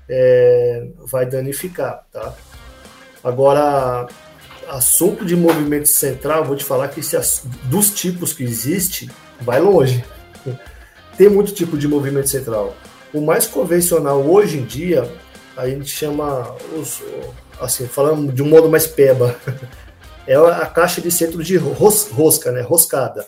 [0.08, 2.34] é, vai danificar, tá?
[3.25, 4.07] Agora,
[4.69, 7.17] assunto de movimento central, vou te falar que esse,
[7.63, 9.09] dos tipos que existe,
[9.41, 10.05] vai longe.
[11.17, 12.75] Tem muito tipo de movimento central.
[13.11, 15.11] O mais convencional hoje em dia,
[15.57, 17.01] a gente chama, os,
[17.59, 19.35] assim, falando de um modo mais peba,
[20.27, 22.61] é a caixa de centro de ros, rosca, né?
[22.61, 23.25] Roscada.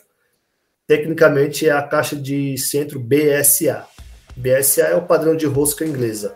[0.85, 3.83] Tecnicamente é a caixa de centro BSA.
[4.35, 6.35] BSA é o padrão de rosca inglesa,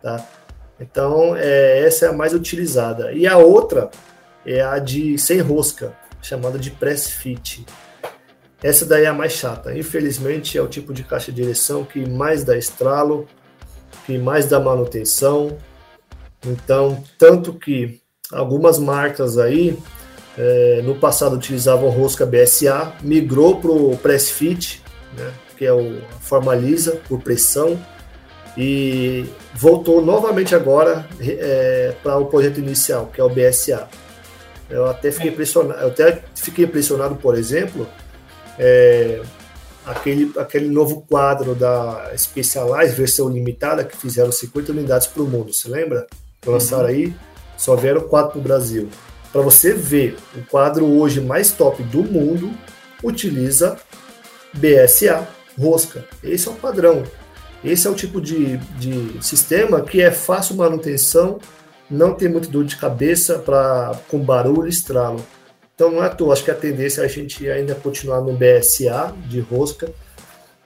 [0.00, 0.26] tá?
[0.78, 3.12] Então, é, essa é a mais utilizada.
[3.12, 3.90] E a outra
[4.44, 7.64] é a de sem rosca, chamada de press fit.
[8.62, 9.76] Essa daí é a mais chata.
[9.76, 13.26] Infelizmente, é o tipo de caixa de direção que mais dá estralo,
[14.06, 15.56] que mais dá manutenção.
[16.46, 18.00] Então, tanto que
[18.32, 19.78] algumas marcas aí
[20.36, 24.82] é, no passado utilizavam rosca BSA, migrou para o Press Fit,
[25.16, 27.78] né, que é o forma lisa por pressão,
[28.56, 33.88] e voltou novamente agora é, para o projeto inicial, que é o BSA.
[34.70, 37.86] Eu até fiquei impressionado, eu até fiquei impressionado, por exemplo,
[38.58, 39.20] é,
[39.84, 45.52] aquele, aquele novo quadro da Specialized, versão limitada, que fizeram 50 unidades para o mundo,
[45.52, 46.06] você lembra?
[46.46, 46.90] Lançaram uhum.
[46.90, 47.14] aí,
[47.56, 48.88] só vieram quatro para o Brasil.
[49.32, 52.52] Para você ver, o quadro hoje mais top do mundo
[53.02, 53.76] utiliza
[54.52, 55.26] BSA,
[55.58, 56.04] rosca.
[56.22, 57.02] Esse é o padrão.
[57.64, 61.38] Esse é o tipo de, de sistema que é fácil manutenção,
[61.90, 65.24] não tem muito dor de cabeça para com barulho estralo.
[65.74, 68.34] Então não é à toa, acho que a tendência é a gente ainda continuar no
[68.34, 69.90] BSA de rosca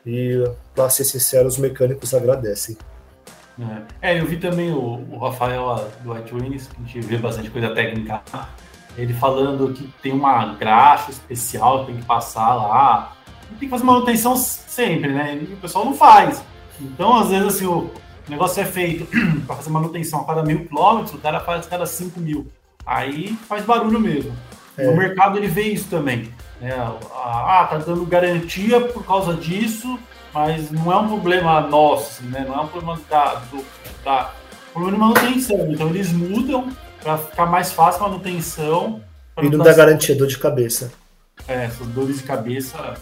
[0.05, 2.77] e, para ser sincero, os mecânicos agradecem.
[4.01, 7.51] É, é eu vi também o, o Rafael do iTunes, que a gente vê bastante
[7.51, 8.23] coisa técnica,
[8.97, 13.17] ele falando que tem uma graxa especial que tem que passar lá.
[13.49, 15.39] Tem que fazer manutenção sempre, né?
[15.41, 16.43] E o pessoal não faz.
[16.81, 17.91] Então, às vezes, assim, o
[18.29, 19.07] negócio é feito
[19.47, 22.47] para fazer manutenção a cada mil quilômetros, o cara faz a cada cinco mil.
[22.87, 24.35] Aí faz barulho mesmo.
[24.77, 24.87] É.
[24.87, 26.33] No mercado ele vê isso também.
[26.61, 26.73] Né?
[27.15, 29.99] Ah, tá dando garantia por causa disso,
[30.33, 32.45] mas não é um problema nosso, assim, né?
[32.47, 33.65] Não é um problema da, do,
[34.05, 34.33] da
[34.73, 35.73] problema de manutenção.
[35.73, 36.69] Então eles mudam
[37.03, 39.03] para ficar mais fácil a manutenção.
[39.41, 40.93] E não dá garantia, dor de cabeça.
[41.47, 42.97] É, essas dores de cabeça.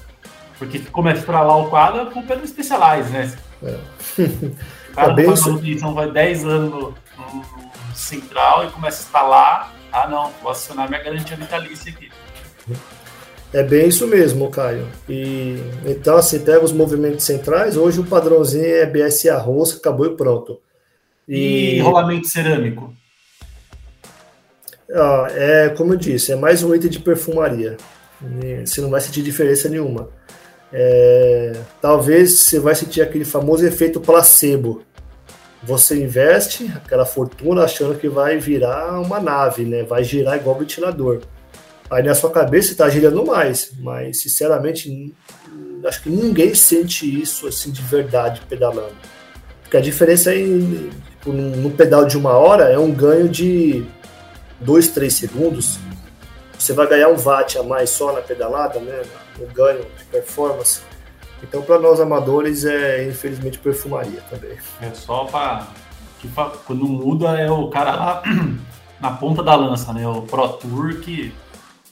[0.58, 3.36] Porque como é para lá o quadro, a culpa é do Specialized, né?
[3.62, 3.78] É.
[4.90, 7.36] O cara é faz manutenção, vai 10 anos no, no,
[7.88, 12.10] no central e começa a instalar ah, não, vou acionar minha garantia vitalícia aqui.
[13.50, 14.86] É bem isso mesmo, Caio.
[15.08, 17.78] E então, assim, pega os movimentos centrais.
[17.78, 20.60] Hoje o padrãozinho é BSA rosca, acabou e pronto.
[21.26, 22.94] E, e rolamento cerâmico?
[24.92, 27.78] Ah, é como eu disse, é mais um item de perfumaria.
[28.66, 30.10] Você não vai sentir diferença nenhuma.
[30.78, 34.84] É, talvez você vai sentir aquele famoso efeito placebo
[35.66, 39.82] você investe aquela fortuna achando que vai virar uma nave, né?
[39.82, 41.22] Vai girar igual ventilador.
[41.90, 45.12] Aí na sua cabeça está girando mais, mas sinceramente
[45.84, 48.94] acho que ninguém sente isso assim de verdade pedalando.
[49.62, 53.84] Porque a diferença é em, tipo, no pedal de uma hora é um ganho de
[54.60, 55.78] 2, 3 segundos.
[56.58, 59.02] Você vai ganhar um watt a mais só na pedalada, né?
[59.38, 60.80] No ganho de performance.
[61.42, 64.56] Então, para nós amadores, é infelizmente perfumaria também.
[64.80, 65.66] É só para.
[66.66, 68.22] Quando muda, é o cara lá
[69.00, 70.06] na ponta da lança, né?
[70.08, 71.32] O Pro Tour, que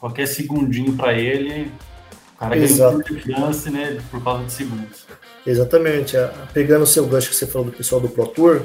[0.00, 1.70] qualquer segundinho para ele,
[2.34, 4.00] o cara ganha um de chance, né?
[4.10, 5.06] Por causa de segundos.
[5.46, 6.16] Exatamente.
[6.52, 8.62] Pegando o seu gancho que você falou do pessoal do Pro Tour,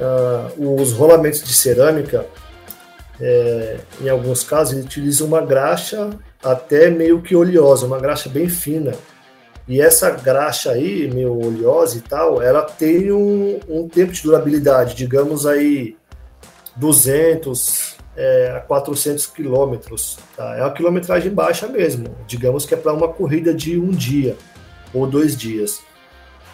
[0.00, 2.26] uh, os rolamentos de cerâmica,
[3.20, 6.10] é, em alguns casos, ele utiliza uma graxa
[6.42, 8.92] até meio que oleosa, uma graxa bem fina
[9.70, 14.96] e essa graxa aí, meio oleosa e tal, ela tem um, um tempo de durabilidade,
[14.96, 15.96] digamos aí
[16.74, 20.18] 200 é, a 400 quilômetros.
[20.36, 20.56] Tá?
[20.56, 22.16] É uma quilometragem baixa mesmo.
[22.26, 24.36] Digamos que é para uma corrida de um dia
[24.92, 25.80] ou dois dias.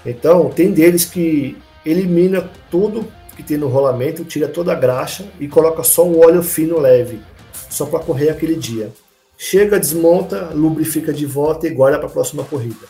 [0.05, 5.47] Então, tem deles que elimina tudo que tem no rolamento, tira toda a graxa e
[5.47, 7.21] coloca só um óleo fino leve,
[7.69, 8.91] só para correr aquele dia.
[9.37, 12.87] Chega, desmonta, lubrifica de volta e guarda para a próxima corrida.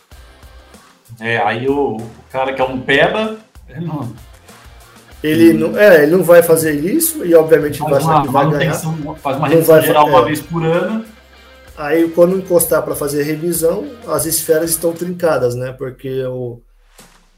[1.21, 3.37] É, aí o, o cara que é um peba,
[3.69, 4.13] ele não.
[5.23, 8.75] Ele não, é, ele não vai fazer isso e obviamente faz vai, uma, vai ganhar.
[8.75, 11.05] Faz uma revisão geral uma vez por ano.
[11.77, 15.73] aí quando encostar para fazer a revisão, as esferas estão trincadas, né?
[15.73, 16.61] Porque o,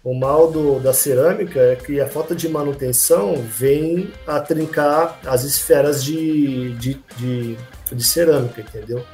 [0.02, 5.44] o mal do, da cerâmica é que a falta de manutenção vem a trincar as
[5.44, 7.56] esferas de, de, de,
[7.92, 9.04] de cerâmica, entendeu?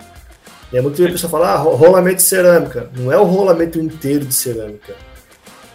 [0.72, 2.90] E é muito a pessoa fala, ah, rolamento de cerâmica.
[2.96, 4.94] Não é o rolamento inteiro de cerâmica.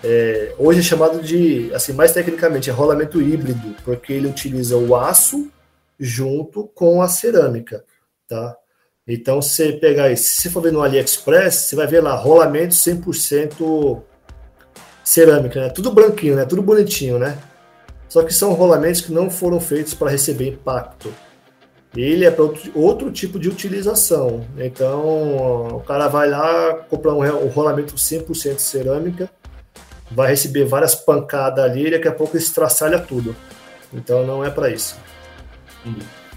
[0.04, 4.96] É, hoje é chamado de, assim, mais tecnicamente, é rolamento híbrido, porque ele utiliza o
[4.96, 5.50] aço
[6.00, 7.84] junto com a cerâmica,
[8.28, 8.56] tá?
[9.06, 14.02] Então, você pegar isso, se for ver no AliExpress, você vai ver lá rolamento 100%
[15.10, 15.70] cerâmica, né?
[15.70, 16.46] Tudo branquinho, né?
[16.46, 17.36] Tudo bonitinho, né?
[18.08, 21.12] Só que são rolamentos que não foram feitos para receber impacto.
[21.96, 24.46] Ele é para outro, outro, tipo de utilização.
[24.56, 29.28] Então, o cara vai lá, comprar um, um rolamento 100% cerâmica,
[30.12, 33.36] vai receber várias pancadas ali e daqui a pouco estraçalha tudo.
[33.92, 34.96] Então, não é para isso.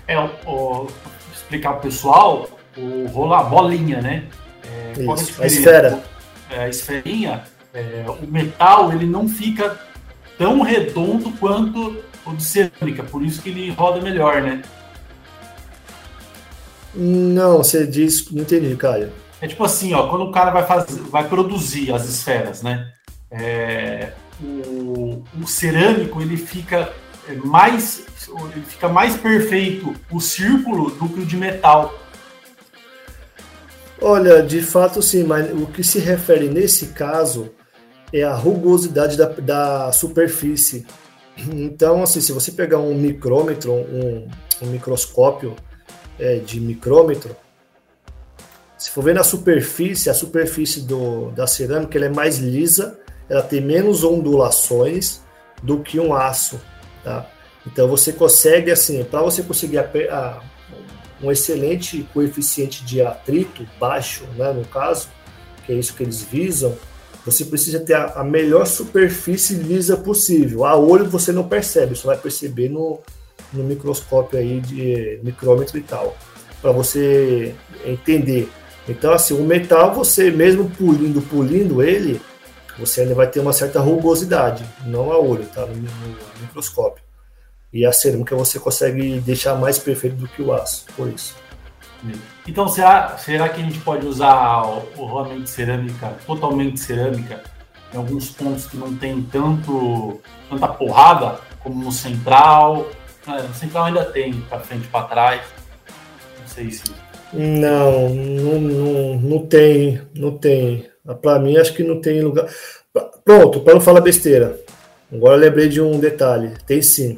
[0.08, 0.86] É, o,
[1.34, 4.24] explicar para o pessoal, o rola bolinha, né?
[4.96, 6.02] É, isso, a esfera.
[6.50, 9.78] É, a esferinha, é, o metal ele não fica
[10.36, 14.62] tão redondo quanto o de cerâmica, por isso que ele roda melhor, né?
[16.94, 19.12] Não, você diz, não entendi, Caio.
[19.40, 22.92] É tipo assim, ó, quando o cara vai fazer, vai produzir as esferas, né?
[23.30, 26.92] É, o, o, cerâmico ele fica
[27.44, 28.04] mais
[28.54, 31.98] ele fica mais perfeito o círculo do que o de metal.
[34.00, 37.50] Olha, de fato sim, mas o que se refere nesse caso
[38.12, 40.86] é a rugosidade da, da superfície.
[41.36, 44.28] Então, assim, se você pegar um micrômetro, um,
[44.60, 45.56] um microscópio
[46.18, 47.34] é, de micrômetro,
[48.76, 52.98] se for ver na superfície, a superfície do, da cerâmica ela é mais lisa,
[53.28, 55.20] ela tem menos ondulações
[55.62, 56.60] do que um aço,
[57.04, 57.30] tá?
[57.66, 60.42] Então você consegue assim, para você conseguir a, a,
[61.22, 65.08] um excelente coeficiente de atrito baixo, né, no caso,
[65.64, 66.76] que é isso que eles visam,
[67.24, 70.64] você precisa ter a, a, melhor superfície lisa possível.
[70.64, 72.98] A olho você não percebe, você vai perceber no,
[73.52, 76.16] no microscópio aí de micrômetro e tal,
[76.60, 77.54] para você
[77.84, 78.50] entender.
[78.88, 82.20] Então, assim, o metal, você mesmo pulindo, pulindo ele,
[82.78, 85.64] você ainda vai ter uma certa rugosidade, não a olho, tá?
[85.66, 87.02] No, no microscópio.
[87.72, 91.34] E a cerâmica você consegue deixar mais perfeito do que o aço, por isso.
[92.46, 97.42] Então, será, será que a gente pode usar o, o rolamento de cerâmica, totalmente cerâmica,
[97.92, 102.88] em alguns pontos que não tem tanto, tanta porrada, como no central?
[103.26, 105.42] É, no central ainda tem, para frente e para trás.
[106.40, 106.84] Não sei se.
[107.32, 110.90] Não, não, não, não tem, não tem.
[111.20, 112.46] Para mim, acho que não tem lugar.
[113.24, 114.58] Pronto, para não falar besteira.
[115.12, 116.54] Agora lembrei de um detalhe.
[116.66, 117.16] Tem sim.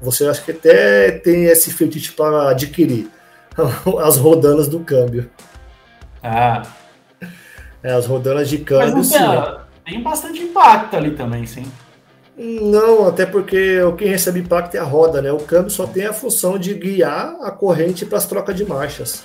[0.00, 3.10] Você acha que até tem esse fetiche para adquirir
[4.02, 5.30] as rodanas do câmbio.
[6.22, 6.62] Ah.
[7.82, 9.18] É, as rodanas de câmbio, Mas sim.
[9.84, 11.64] Tem bastante impacto ali também, sim.
[12.36, 15.32] Não, até porque o que recebe impacto é a roda, né?
[15.32, 19.24] O câmbio só tem a função de guiar a corrente para as trocas de marchas.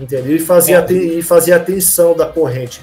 [0.00, 0.36] Entendeu?
[0.36, 0.76] E fazer, é.
[0.76, 2.80] a, e fazer a tensão da corrente.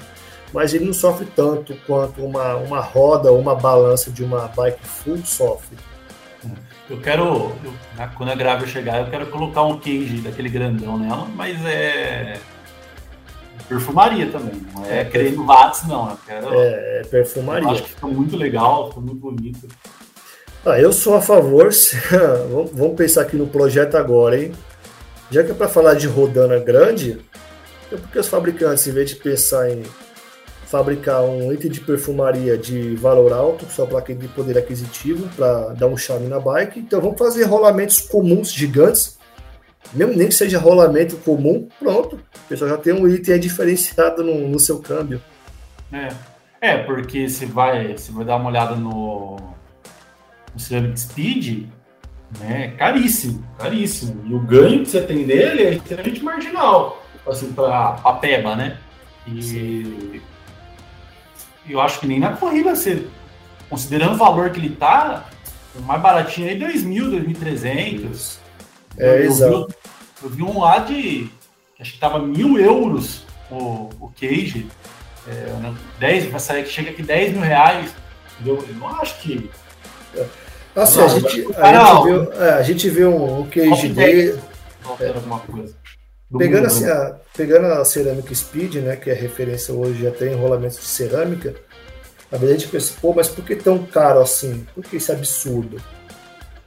[0.52, 4.86] Mas ele não sofre tanto quanto uma, uma roda ou uma balança de uma bike
[4.86, 5.76] full sofre.
[6.88, 7.72] Eu quero, eu,
[8.16, 12.38] quando a grávida chegar, eu quero colocar um cage daquele grandão nela, mas é
[13.66, 16.10] perfumaria também, não é, é creme watts, não.
[16.10, 17.66] Eu quero, é, é perfumaria.
[17.66, 19.66] Eu acho que fica muito legal, fica muito bonito.
[20.66, 21.70] Ah, eu sou a favor,
[22.72, 24.52] vamos pensar aqui no projeto agora, hein?
[25.30, 27.18] Já que é para falar de rodana grande,
[27.90, 29.82] é porque os fabricantes, em vez de pensar em
[30.74, 35.86] fabricar um item de perfumaria de valor alto, sua placa de poder aquisitivo, para dar
[35.86, 36.80] um charme na bike.
[36.80, 39.16] Então vamos fazer rolamentos comuns, gigantes.
[39.92, 42.16] Mesmo nem que seja rolamento comum, pronto.
[42.16, 45.22] O pessoal já tem um item diferenciado no, no seu câmbio.
[45.92, 46.08] É.
[46.60, 49.36] é, porque se vai, se vai dar uma olhada no,
[50.52, 51.68] no Ceramic Speed,
[52.40, 54.20] né, é caríssimo, caríssimo.
[54.26, 58.76] E o ganho que você tem dele é extremamente marginal, assim, para a PEBA, né?
[59.28, 60.20] E Sim
[61.68, 63.06] eu acho que nem na corrida, você,
[63.70, 65.28] considerando o valor que ele tá,
[65.74, 68.36] o mais baratinho aí, 2.000, 2.300.
[68.98, 69.68] É, eu, exato.
[69.68, 69.74] Vi,
[70.24, 71.28] eu vi um lá de,
[71.80, 74.68] acho que tava mil euros o, o cage,
[75.26, 77.90] é, 10, vai sair que chega aqui 10 mil reais,
[78.34, 78.64] entendeu?
[78.68, 79.50] Eu não acho que...
[80.76, 84.40] Assim, não, a, gente, a, gente viu, é, a gente viu um, um cage dele...
[85.00, 85.14] É.
[86.36, 90.78] Pegando, assim, a, pegando a Ceramic Speed, né, que é referência hoje até em rolamentos
[90.78, 91.54] de cerâmica,
[92.30, 94.66] a gente pensa, pô, mas por que tão caro assim?
[94.74, 95.80] Por que esse absurdo?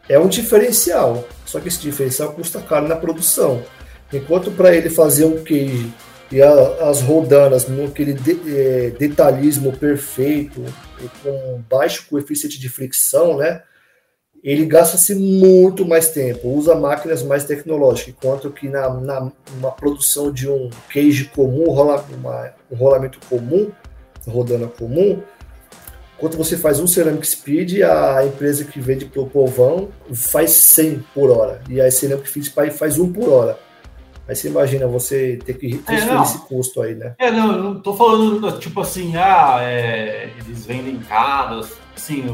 [0.08, 3.64] É um diferencial, só que esse diferencial custa caro na produção.
[4.12, 5.92] Enquanto para ele fazer um cage
[6.32, 10.64] e a, as rodanas aquele de, é, detalhismo perfeito,
[11.22, 13.62] com baixo coeficiente de fricção, né?
[14.44, 20.32] Ele gasta-se muito mais tempo, usa máquinas mais tecnológicas, enquanto que na, na uma produção
[20.32, 23.72] de um cage comum, rola, uma, um rolamento comum,
[24.28, 25.22] rodana comum,
[26.18, 31.04] quando você faz um Ceramic Speed, a empresa que vende para o povão faz 100
[31.14, 33.60] por hora, e a Ceramic Speed faz 1 por hora.
[34.28, 37.16] Aí você imagina você ter que transferir é, esse custo aí, né?
[37.18, 42.26] É, não, eu não tô falando, tipo assim, ah, é, eles vendem caras, assim,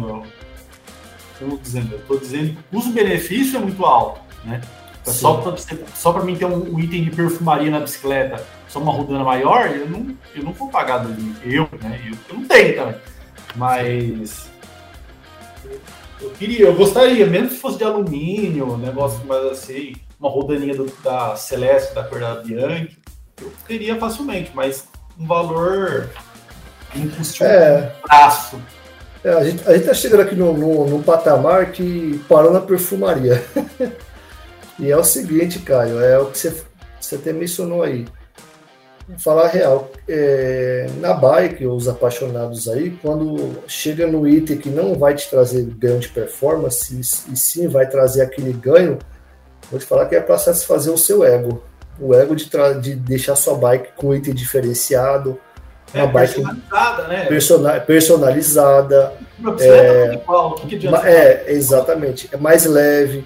[1.40, 4.62] como dizendo, eu tô dizendo que o custo-benefício é muito alto, né?
[5.06, 5.58] Só para
[5.96, 9.90] só mim ter um, um, item de perfumaria na bicicleta, só uma rodana maior, eu
[9.90, 11.10] não, eu não vou pagar do
[11.44, 12.02] eu, né?
[12.06, 12.96] Eu, eu não tenho também.
[13.56, 14.50] Mas
[16.22, 20.74] eu queria, eu gostaria, mesmo se fosse de alumínio, um negócio mais assim, uma rodaninha
[20.74, 22.98] do, da Celeste, da cor da Bianchi,
[23.42, 24.88] eu teria facilmente, mas
[25.20, 26.10] um valor
[26.96, 28.62] impossível é, um braço.
[29.24, 32.60] É, a, gente, a gente tá chegando aqui num, no no patamar que parou na
[32.60, 33.44] perfumaria.
[34.78, 36.54] e é o seguinte, Caio, é o que você,
[37.00, 38.06] você até mencionou aí.
[39.08, 44.96] Vou falar real, é, na bike, os apaixonados aí, quando chega no item que não
[44.96, 47.02] vai te trazer ganho de performance, e,
[47.34, 48.98] e sim vai trazer aquele ganho,
[49.74, 51.64] Vou te falar que é para satisfazer o seu ego.
[52.00, 52.48] O ego de,
[52.80, 55.40] de deixar sua bike com item diferenciado,
[55.94, 57.26] é, uma bike personalizada, né?
[57.26, 59.14] Persona personalizada.
[59.60, 62.30] É, igual, que que é, exatamente.
[62.32, 63.26] É mais leve.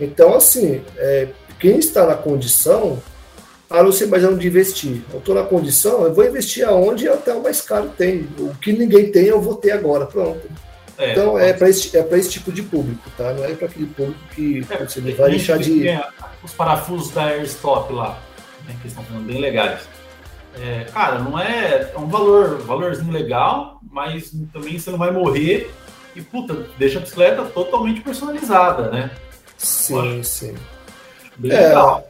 [0.00, 3.00] Então, assim, é, quem está na condição,
[3.70, 5.02] ah, não sei mais onde investir.
[5.12, 8.28] Eu estou na condição, eu vou investir aonde até o mais caro tem.
[8.38, 10.06] O que ninguém tem, eu vou ter agora.
[10.06, 10.48] Pronto.
[10.96, 13.32] É, então é para esse, é esse tipo de público, tá?
[13.32, 15.86] Não é para aquele público que é, você vai deixar de.
[16.42, 18.20] Os parafusos da Airstop lá,
[18.66, 19.82] né, que estão falando bem legais.
[20.60, 25.70] É, cara, não é, é um valor, valorzinho legal, mas também você não vai morrer
[26.16, 29.10] e puta, deixa a bicicleta totalmente personalizada, né?
[29.56, 30.54] Sim, sim.
[31.36, 32.08] Bem é, legal.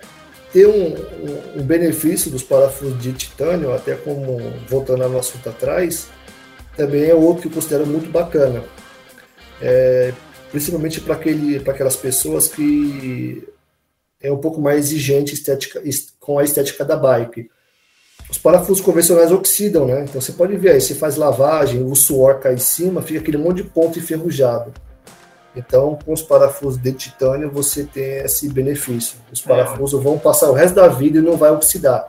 [0.52, 6.08] Tem um, um, um benefício dos parafusos de titânio, até como voltando ao assunto atrás,
[6.76, 8.64] também é outro que eu considero muito bacana.
[9.60, 10.14] É,
[10.50, 13.46] principalmente para aquelas pessoas que
[14.20, 15.82] é um pouco mais exigente estética,
[16.18, 17.50] com a estética da bike.
[18.30, 20.04] Os parafusos convencionais oxidam, né?
[20.04, 23.38] Então você pode ver aí, você faz lavagem, o suor cai em cima, fica aquele
[23.38, 24.72] monte de ponto enferrujado.
[25.56, 29.16] Então, com os parafusos de titânio, você tem esse benefício.
[29.32, 30.02] Os é, parafusos é.
[30.02, 32.06] vão passar o resto da vida e não vai oxidar.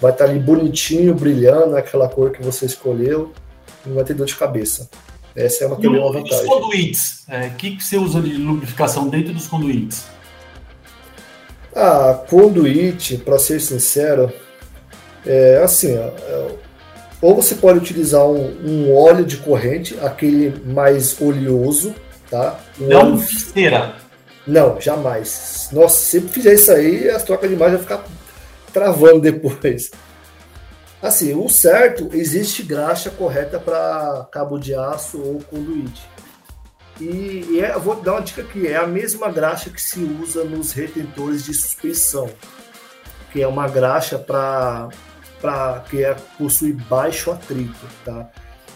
[0.00, 3.32] Vai estar ali bonitinho, brilhando, aquela cor que você escolheu
[3.86, 4.88] não vai ter dor de cabeça.
[5.34, 6.38] Essa é uma, também uma vantagem.
[6.38, 7.24] E os conduítes?
[7.28, 10.04] O é, que, que você usa de lubrificação dentro dos conduítes?
[11.74, 14.32] Ah, conduíte, para ser sincero,
[15.26, 16.48] é assim, é,
[17.20, 21.94] ou você pode utilizar um, um, óleo de corrente, aquele mais oleoso,
[22.30, 22.58] tá?
[22.78, 23.18] Um Não óleo...
[23.18, 23.94] cera.
[24.46, 25.70] Não, jamais.
[25.72, 28.04] Nossa, se fizer isso aí, as trocas de imagem vão ficar
[28.72, 29.90] travando depois.
[31.00, 36.02] Assim, o certo, existe graxa correta para cabo de aço ou conduíte.
[37.00, 40.44] E, e é, vou dar uma dica aqui, é a mesma graxa que se usa
[40.44, 42.28] nos retentores de suspensão,
[43.32, 44.90] que é uma graxa para
[45.88, 48.28] que é, possui baixo atrito, tá?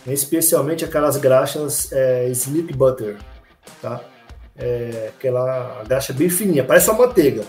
[0.06, 3.16] Especialmente aquelas graxas é, Sleep Butter,
[3.80, 4.00] tá?
[4.56, 7.44] É, aquela graxa bem fininha, parece uma manteiga.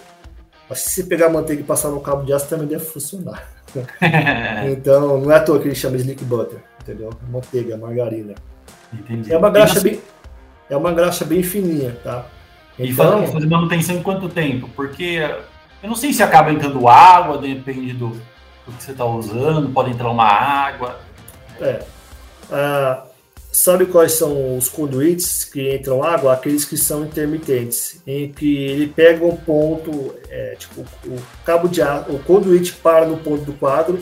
[0.70, 3.50] Mas se você pegar a manteiga e passar no cabo de aço também deve funcionar.
[4.72, 7.10] então, não é à toa que ele chama Slick Butter, entendeu?
[7.30, 8.36] Manteiga, margarina.
[8.94, 9.34] Entendi.
[9.34, 10.00] É uma graxa bem,
[10.70, 12.26] é uma graxa bem fininha, tá?
[12.78, 14.70] Então, e fazer manutenção em quanto tempo?
[14.76, 15.20] Porque
[15.82, 18.20] eu não sei se acaba entrando água, depende do,
[18.70, 21.00] do que você está usando, pode entrar uma água.
[21.60, 21.84] É.
[22.52, 23.04] Ah,
[23.52, 26.34] Sabe quais são os conduítes que entram água?
[26.34, 31.82] Aqueles que são intermitentes, em que ele pega um ponto, é, tipo, o cabo de
[31.82, 34.00] aço, o conduíte para no ponto do quadro,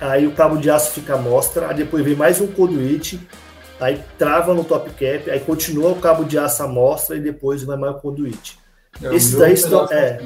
[0.00, 3.20] aí o cabo de aço fica à mostra, aí depois vem mais um conduíte,
[3.80, 7.64] aí trava no top cap, aí continua o cabo de aço à mostra e depois
[7.64, 8.60] vai mais um conduíte.
[9.02, 10.20] É, esse daí estão, é,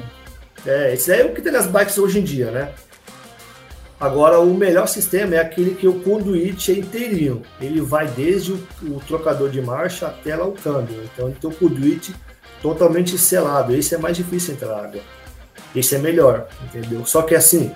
[0.63, 2.71] é, esse daí é o que tem nas bikes hoje em dia, né?
[3.99, 7.41] Agora, o melhor sistema é aquele que o conduíte é inteirinho.
[7.59, 11.03] Ele vai desde o, o trocador de marcha até lá o câmbio.
[11.13, 12.15] Então, ele tem o conduíte
[12.61, 13.75] totalmente selado.
[13.75, 15.01] Esse é mais difícil entrar água.
[15.75, 17.05] Esse é melhor, entendeu?
[17.05, 17.71] Só que assim,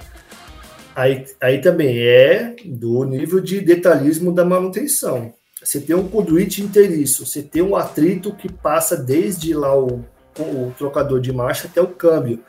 [0.96, 5.34] aí, aí também é do nível de detalhismo da manutenção.
[5.62, 10.04] Você tem um conduíte inteiriço, você tem um atrito que passa desde lá o,
[10.40, 12.40] o trocador de marcha até o câmbio.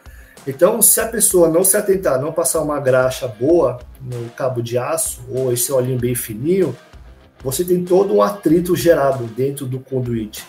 [0.47, 4.76] Então, se a pessoa não se atentar, não passar uma graxa boa no cabo de
[4.76, 6.76] aço, ou esse olhinho bem fininho,
[7.42, 10.47] você tem todo um atrito gerado dentro do conduíte.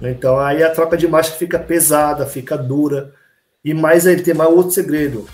[0.00, 3.12] Então, aí a troca de marcha fica pesada, fica dura.
[3.64, 5.26] E mais aí tem mais outro segredo.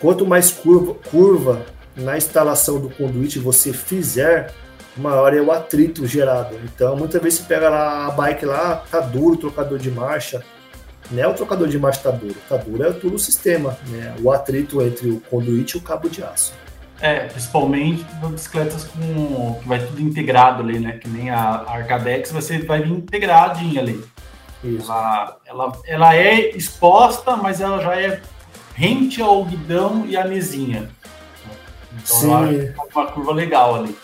[0.00, 1.64] Quanto mais curva, curva
[1.96, 4.52] na instalação do conduíte você fizer,
[4.96, 6.56] maior é o atrito gerado.
[6.64, 10.42] Então, muitas vezes você pega lá a bike lá, tá duro o trocador de marcha.
[11.10, 14.14] Não é o trocador de marcha tá duro, tá duro é todo o sistema, né?
[14.22, 16.52] O atrito entre o conduíte e o cabo de aço.
[17.00, 20.92] É, principalmente bicicletas com que vai tudo integrado ali, né?
[20.92, 24.04] Que nem a Arcadex, você vai vir integradinha ali.
[24.62, 24.90] Isso.
[24.90, 28.20] Ela, ela, ela é exposta, mas ela já é
[28.74, 30.88] rente ao guidão e à mesinha.
[31.92, 32.60] Então Sim.
[32.60, 33.96] é uma curva legal ali.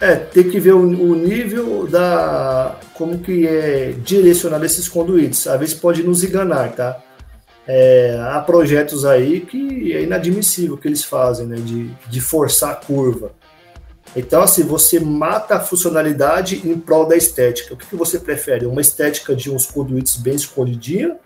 [0.00, 2.76] É, tem que ver o, o, nível da.
[2.94, 5.46] como que é direcionado esses conduítes.
[5.46, 7.00] Às vezes pode nos enganar, tá?
[7.66, 11.56] É, há projetos aí que é inadmissível que eles fazem, né?
[11.56, 13.32] De, de forçar a curva.
[14.16, 17.74] Então, assim, você mata a funcionalidade em prol da estética.
[17.74, 18.66] O que, que você prefere?
[18.66, 21.16] Uma estética de uns conduítes bem escondidinha?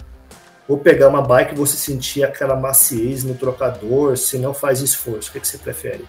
[0.67, 5.31] Ou pegar uma bike e você sentir aquela maciez no trocador, se não faz esforço?
[5.31, 6.05] O que, que você prefere?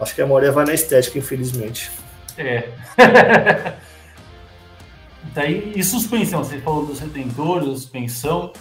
[0.00, 1.90] Acho que a maioria vai na estética, infelizmente.
[2.36, 2.68] É.
[5.34, 6.42] Daí, e suspensão?
[6.42, 8.52] Você falou dos retentores, suspensão.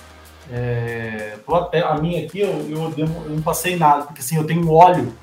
[0.51, 1.37] É,
[1.85, 5.15] a minha aqui, eu, eu, eu, não passei nada, porque assim, eu tenho óleo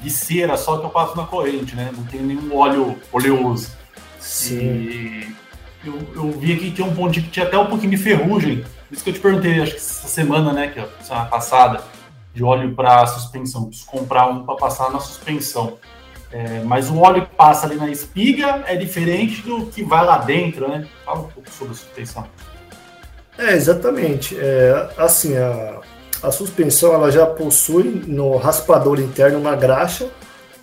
[0.00, 1.90] de cera só que eu passo na corrente, né?
[1.96, 3.70] Não tem nenhum óleo oleoso.
[4.20, 4.56] Sim.
[4.56, 5.34] E
[5.84, 8.64] eu, eu vi aqui que tinha um ponto que tinha até um pouquinho de ferrugem.
[8.88, 10.68] Por isso que eu te perguntei, acho que essa semana, né?
[10.68, 11.82] Que é a semana passada,
[12.34, 13.66] de óleo para suspensão.
[13.66, 15.78] Preciso comprar um para passar na suspensão.
[16.32, 20.18] É, mas o óleo que passa ali na espiga é diferente do que vai lá
[20.18, 20.86] dentro, né?
[21.04, 22.26] Fala um pouco sobre a suspensão.
[23.38, 24.36] É, exatamente.
[24.36, 25.80] É, assim, a,
[26.20, 30.10] a suspensão ela já possui no raspador interno uma graxa,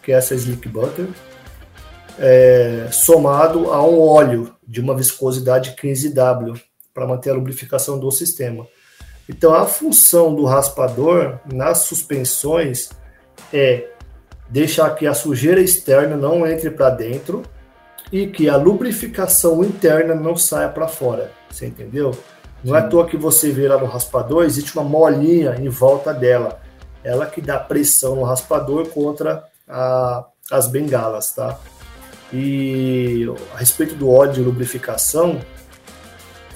[0.03, 1.07] que é essa Slick Butter,
[2.19, 6.61] é, somado a um óleo de uma viscosidade 15W
[6.93, 8.67] para manter a lubrificação do sistema.
[9.29, 12.89] Então, a função do raspador nas suspensões
[13.53, 13.87] é
[14.49, 17.43] deixar que a sujeira externa não entre para dentro
[18.11, 21.31] e que a lubrificação interna não saia para fora.
[21.49, 22.11] Você entendeu?
[22.63, 26.13] Não é à toa que você vê lá no raspador, existe uma molinha em volta
[26.13, 26.59] dela.
[27.03, 31.57] Ela que dá pressão no raspador contra a, as bengalas, tá?
[32.31, 35.41] E a respeito do óleo de lubrificação,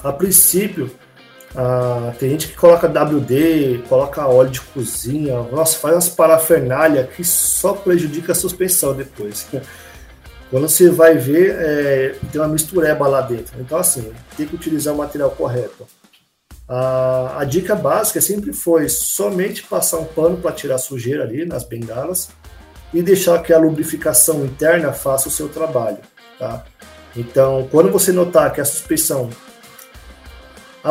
[0.04, 0.92] a princípio,
[1.56, 7.24] ah, tem gente que coloca WD, coloca óleo de cozinha, nossa, faz umas parafernália que
[7.24, 9.48] só prejudica a suspensão depois.
[10.52, 13.60] Quando você vai ver, é, tem uma mistureba lá dentro.
[13.60, 15.88] Então, assim, tem que utilizar o material correto.
[16.68, 21.64] A, a dica básica sempre foi somente passar um pano para tirar sujeira ali nas
[21.64, 22.30] bengalas
[22.94, 25.98] e deixar que a lubrificação interna faça o seu trabalho.
[26.38, 26.64] Tá?
[27.16, 29.30] Então, quando você notar que a suspensão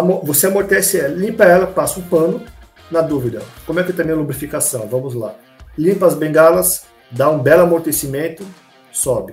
[0.02, 2.42] você amortece ela, limpa ela, passa um pano.
[2.90, 4.86] Na dúvida, como é que está a lubrificação?
[4.86, 5.34] Vamos lá.
[5.76, 8.44] Limpa as bengalas, dá um belo amortecimento,
[8.92, 9.32] sobe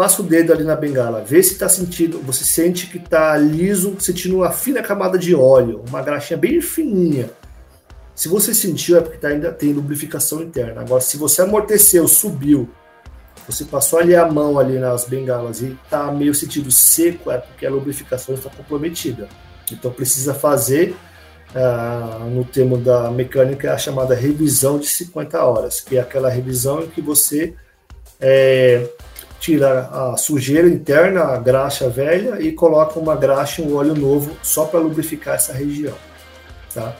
[0.00, 3.94] passa o dedo ali na bengala, vê se está sentindo, você sente que está liso,
[3.98, 7.28] sentindo uma fina camada de óleo, uma graxinha bem fininha.
[8.14, 10.80] Se você sentiu, é porque tá, ainda tem lubrificação interna.
[10.80, 12.66] Agora, se você amorteceu, subiu,
[13.46, 17.66] você passou ali a mão ali nas bengalas e está meio sentido seco, é porque
[17.66, 19.28] a lubrificação está comprometida.
[19.74, 20.94] Então precisa fazer,
[21.54, 26.82] uh, no termo da mecânica, a chamada revisão de 50 horas, que é aquela revisão
[26.82, 27.54] em que você
[28.20, 28.88] é,
[29.40, 34.36] tira a sujeira interna, a graxa velha e coloca uma graxa e um óleo novo
[34.42, 35.96] só para lubrificar essa região,
[36.74, 36.94] tá?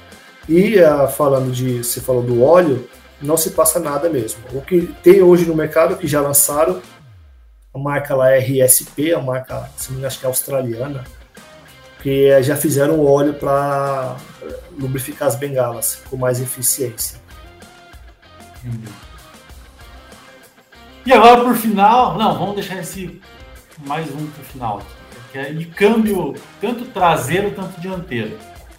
[0.49, 2.89] E uh, falando de, você falou do óleo,
[3.21, 4.41] não se passa nada mesmo.
[4.53, 6.81] O que tem hoje no mercado que já lançaram,
[7.73, 11.05] a marca lá é RSP, a marca, se não me engano, acho que é australiana,
[12.03, 14.17] que já fizeram óleo para
[14.79, 17.21] lubrificar as bengalas com mais eficiência.
[21.05, 23.21] E agora, por final, não, vamos deixar esse
[23.87, 24.83] mais um para o final,
[25.33, 28.37] que é de câmbio tanto traseiro quanto dianteiro.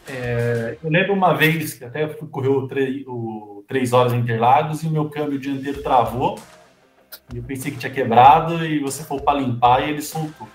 [0.08, 4.18] É, eu lembro uma vez que até fui correr o, tre o 3 horas em
[4.18, 6.38] Interlagos e o meu câmbio dianteiro travou.
[7.34, 10.48] E eu pensei que tinha quebrado e você foi para limpar e ele soltou.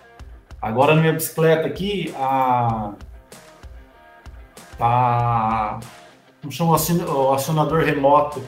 [0.66, 2.90] Agora na minha bicicleta aqui, a.
[4.80, 5.78] a
[6.40, 6.76] como chama
[7.08, 8.42] o acionador remoto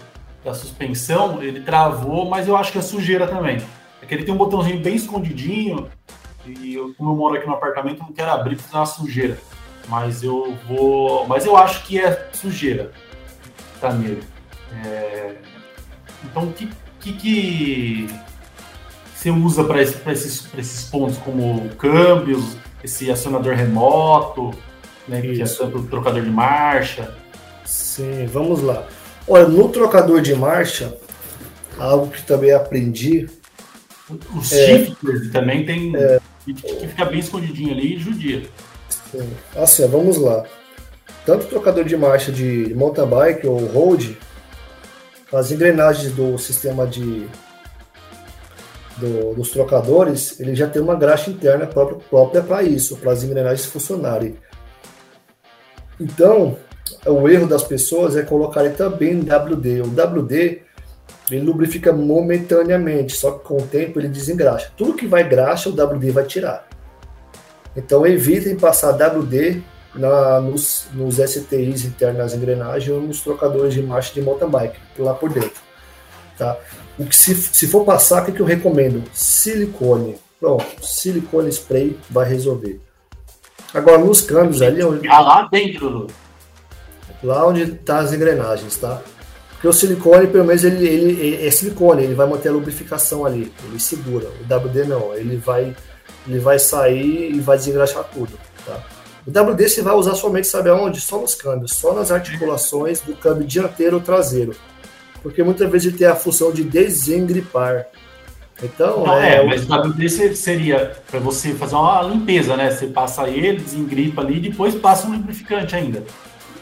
[0.44, 3.58] da suspensão, ele travou, mas eu acho que é sujeira também.
[4.02, 5.88] É que ele tem um botãozinho bem escondidinho,
[6.44, 9.38] e eu, como eu moro aqui no apartamento, não quero abrir porque uma sujeira.
[9.86, 11.24] Mas eu vou.
[11.28, 12.90] Mas eu acho que é sujeira.
[13.80, 14.24] tá nele.
[14.84, 15.36] É,
[16.24, 18.08] então, que, que, que
[19.18, 24.54] você usa para esse, esses, esses pontos, como câmbios, esse acionador remoto,
[25.08, 27.16] né, que é tanto trocador de marcha?
[27.64, 28.86] Sim, vamos lá.
[29.26, 30.96] Olha, no trocador de marcha,
[31.76, 33.28] algo que também aprendi.
[34.36, 35.96] Os é, shifters também tem.
[35.96, 36.54] É, que
[36.86, 38.48] fica bem escondidinho ali e judia.
[39.10, 39.28] Sim.
[39.56, 40.44] Assim, vamos lá.
[41.26, 44.16] Tanto o trocador de marcha de mountain bike ou road,
[45.32, 47.28] as engrenagens do sistema de
[48.98, 53.66] do, dos trocadores, ele já tem uma graxa interna própria, para isso, para as engrenagens
[53.66, 54.36] funcionarem.
[56.00, 56.56] Então,
[57.06, 59.82] o erro das pessoas é colocarem também WD.
[59.82, 60.62] O WD
[61.30, 64.72] ele lubrifica momentaneamente, só que com o tempo ele desengraxa.
[64.76, 66.66] Tudo que vai graxa, o WD vai tirar.
[67.76, 69.62] Então evitem passar WD
[69.94, 74.78] na, nos, nos STIs internos das engrenagens ou nos trocadores de marcha de mountain bike,
[74.98, 75.60] lá por dentro.
[76.36, 76.56] Tá?
[76.98, 79.04] O que se, se for passar, o que, que eu recomendo?
[79.12, 80.16] Silicone.
[80.40, 82.80] Pronto, silicone spray vai resolver.
[83.72, 84.82] Agora, nos câmbios ali.
[84.82, 86.06] Onde, ah, lá dentro,
[87.22, 89.02] Lá onde tá as engrenagens, tá?
[89.52, 93.52] Porque o silicone, pelo menos, ele, ele é silicone, ele vai manter a lubrificação ali,
[93.64, 94.28] ele segura.
[94.28, 95.74] O WD não, ele vai,
[96.28, 98.80] ele vai sair e vai desengraxar tudo, tá?
[99.26, 101.00] O WD você vai usar somente, sabe aonde?
[101.00, 104.54] Só nos câmbios, só nas articulações do câmbio dianteiro ou traseiro.
[105.22, 107.86] Porque muitas vezes ele tem a função de desengripar.
[108.62, 112.70] Então, não, é, é, mas o WD seria para você fazer uma limpeza, né?
[112.70, 116.02] Você passa ele, desengripa ali e depois passa um lubrificante ainda.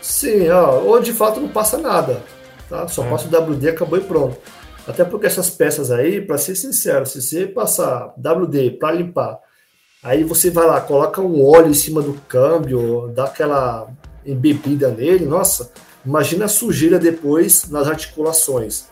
[0.02, 2.22] Sim, ó, ou de fato não passa nada.
[2.68, 2.86] Tá?
[2.88, 3.10] Só é.
[3.10, 4.36] passa o WD, acabou e pronto.
[4.86, 9.38] Até porque essas peças aí, para ser sincero, se você passar WD para limpar,
[10.02, 13.88] aí você vai lá, coloca um óleo em cima do câmbio, dá aquela
[14.24, 15.72] embebida nele, nossa,
[16.06, 18.86] imagina a sujeira depois nas articulações.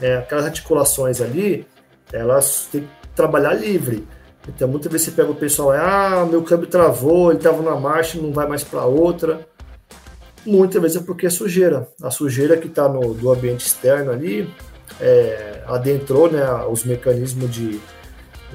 [0.00, 1.66] É, aquelas articulações ali,
[2.12, 4.06] elas têm que trabalhar livre.
[4.48, 8.20] Então, muitas vezes você pega o pessoal, ah, meu câmbio travou, ele estava na marcha,
[8.20, 9.46] não vai mais para outra.
[10.44, 11.88] Muitas vezes é porque é sujeira.
[12.00, 14.48] A sujeira que está do ambiente externo ali
[15.00, 17.80] é, adentrou né, os mecanismos de,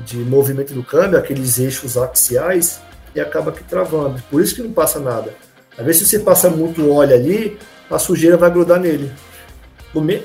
[0.06, 2.80] de movimento do câmbio, aqueles eixos axiais,
[3.14, 4.22] e acaba aqui travando.
[4.30, 5.34] Por isso que não passa nada.
[5.78, 7.58] Às vezes, se você passa muito óleo ali,
[7.92, 9.12] a sujeira vai grudar nele.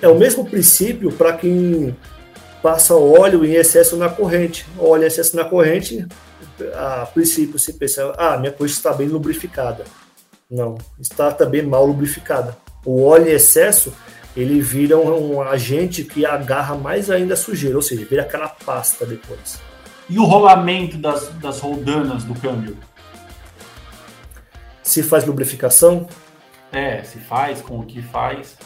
[0.01, 1.97] É o mesmo princípio para quem
[2.63, 4.67] passa óleo em excesso na corrente.
[4.79, 6.07] Óleo em excesso na corrente,
[6.75, 9.85] a princípio você pensa, ah, minha coisa está bem lubrificada.
[10.49, 12.57] Não, está também mal lubrificada.
[12.85, 13.93] O óleo em excesso,
[14.37, 18.49] ele vira um, um agente que agarra mais ainda a sujeira, ou seja, vira aquela
[18.49, 19.59] pasta depois.
[20.09, 22.77] E o rolamento das, das roldanas do câmbio?
[24.85, 26.07] Se faz lubrificação?
[26.73, 28.57] É, se faz, com o que faz.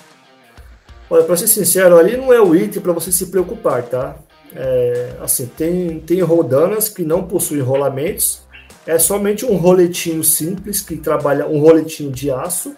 [1.08, 4.16] Olha, para ser sincero, ali não é o item para você se preocupar, tá?
[4.54, 8.48] É, assim, tem, tem rodanas que não possuem rolamentos
[8.86, 12.74] é somente um roletinho simples que trabalha um roletinho de aço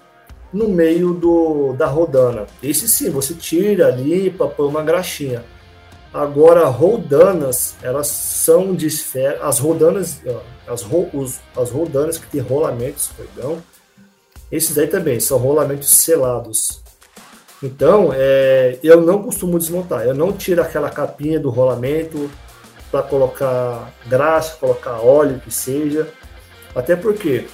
[0.52, 2.46] no meio do, da rodana.
[2.62, 5.44] Esse sim, você tira, limpa, põe uma graxinha.
[6.12, 9.42] Agora, rodanas, elas são de esfera.
[9.42, 10.20] As rodanas,
[10.66, 13.62] as, os, as rodanas que tem rolamentos, perdão,
[14.53, 16.82] esses aí também são rolamentos selados.
[17.62, 20.05] Então, é, eu não costumo desmontar.
[20.05, 22.30] Eu não tiro aquela capinha do rolamento,
[22.92, 26.07] para colocar graxa, colocar óleo, que seja.
[26.76, 27.46] Até porque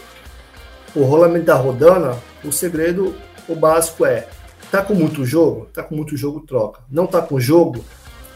[0.94, 3.14] o rolamento da rodana, o segredo,
[3.49, 4.26] o básico é:
[4.70, 5.68] tá com muito jogo?
[5.72, 6.80] Tá com muito jogo, troca.
[6.90, 7.84] Não tá com jogo?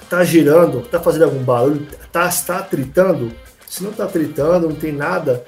[0.09, 0.83] Tá girando?
[0.83, 1.87] Tá fazendo algum barulho?
[2.13, 3.33] Tá, está tritando?
[3.67, 5.45] Se não tá tritando, não tem nada,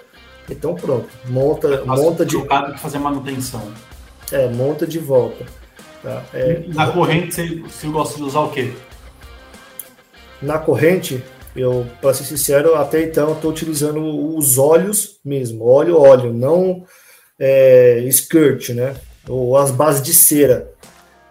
[0.50, 1.08] então pronto.
[1.26, 2.36] Monta, monta de.
[2.40, 3.72] de fazer manutenção.
[4.32, 5.44] É, monta de volta.
[6.02, 6.22] Tá?
[6.34, 8.72] É, Na corrente, você, você gosta de usar o quê?
[10.42, 11.22] Na corrente,
[11.56, 16.84] eu, para ser sincero, até então estou utilizando os óleos mesmo, óleo, óleo, não
[17.38, 18.94] é, skirt, né?
[19.28, 20.70] Ou as bases de cera.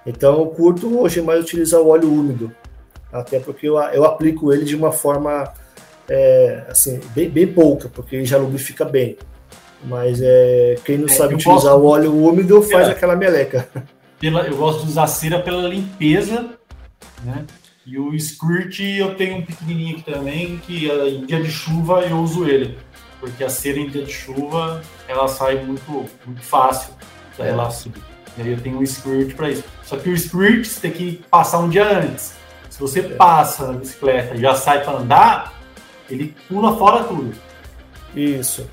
[0.05, 2.51] Então eu curto hoje mais utilizar o óleo úmido,
[3.11, 5.53] até porque eu, eu aplico ele de uma forma
[6.10, 9.18] é, assim, bem, bem pouca, porque ele já lubrifica bem.
[9.84, 13.68] Mas é, quem não é, sabe utilizar o óleo úmido faz aquela meleca.
[14.20, 16.51] Pela, eu gosto de usar cera pela limpeza,
[17.24, 17.45] né?
[17.86, 22.01] E o Squirt eu tenho um pequenininho aqui também, que eh, em dia de chuva
[22.01, 22.78] eu uso ele.
[23.20, 26.93] Porque a cera em dia de chuva, ela sai muito, muito fácil
[27.38, 27.91] da relação.
[28.38, 29.64] E aí eu tenho um Squirt para isso.
[29.84, 32.36] Só que o Squirt você tem que passar um dia antes.
[32.70, 33.10] Se você é.
[33.10, 35.54] passa na bicicleta e já sai para andar,
[36.10, 37.34] ele pula fora tudo.
[38.16, 38.68] Isso.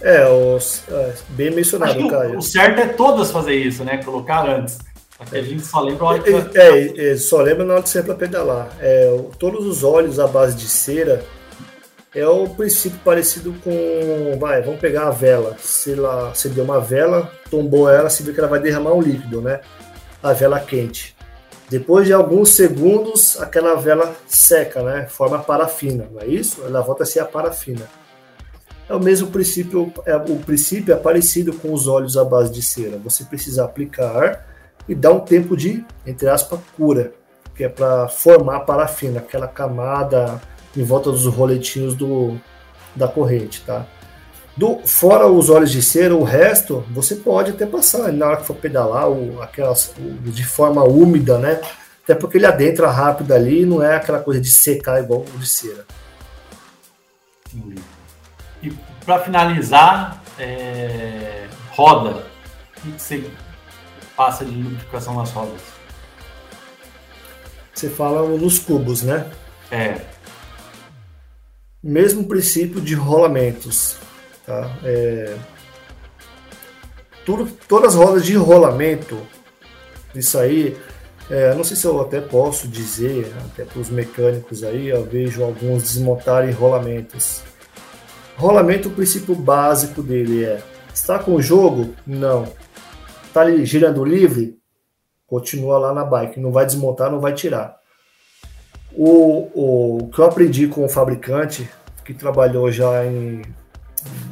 [0.00, 2.38] É, os, é bem mencionado, Caio.
[2.38, 4.02] O certo é todas fazer isso, né?
[4.02, 4.78] Colocar antes.
[5.18, 8.02] a gente só lembra a hora que é, é, só lembra na hora que você
[8.02, 8.68] para pedalar.
[8.80, 11.24] É, todos os óleos à base de cera
[12.14, 14.38] é o princípio parecido com.
[14.38, 15.56] Vai, vamos pegar a vela.
[15.58, 19.02] Se lá, você deu uma vela, tombou ela, você vê que ela vai derramar um
[19.02, 19.60] líquido, né?
[20.22, 21.17] A vela quente.
[21.68, 25.06] Depois de alguns segundos, aquela vela seca, né?
[25.06, 26.62] Forma parafina, não é isso?
[26.64, 27.86] Ela volta a ser a parafina.
[28.88, 32.62] É o mesmo princípio, é, o princípio é parecido com os óleos à base de
[32.62, 32.96] cera.
[33.04, 34.46] Você precisa aplicar
[34.88, 37.12] e dar um tempo de, entre aspas, cura,
[37.54, 40.40] que é para formar a parafina, aquela camada
[40.74, 42.40] em volta dos roletinhos do,
[42.96, 43.86] da corrente, tá?
[44.58, 48.44] Do, fora os óleos de cera, o resto você pode até passar na hora que
[48.44, 51.60] for pedalar, o, aquelas, de forma úmida, né?
[52.02, 55.38] Até porque ele adentra rápido ali e não é aquela coisa de secar igual o
[55.38, 55.86] de cera.
[58.60, 58.72] E
[59.04, 62.24] para finalizar, é, roda.
[62.78, 63.30] O que você
[64.16, 65.60] passa de lubrificação nas rodas?
[67.72, 69.30] Você fala nos cubos, né?
[69.70, 70.00] É.
[71.80, 74.07] Mesmo princípio de rolamentos.
[74.48, 74.78] Tá?
[74.82, 75.36] É,
[77.26, 79.20] tudo, todas as rodas de rolamento,
[80.14, 80.74] isso aí,
[81.28, 85.44] é, não sei se eu até posso dizer, até para os mecânicos aí, eu vejo
[85.44, 87.42] alguns desmontarem rolamentos.
[88.38, 90.62] Rolamento, o princípio básico dele é:
[90.94, 91.94] está com o jogo?
[92.06, 92.50] Não.
[93.26, 94.56] Está girando livre?
[95.26, 97.76] Continua lá na bike, não vai desmontar, não vai tirar.
[98.94, 101.68] O, o que eu aprendi com o fabricante,
[102.02, 103.42] que trabalhou já em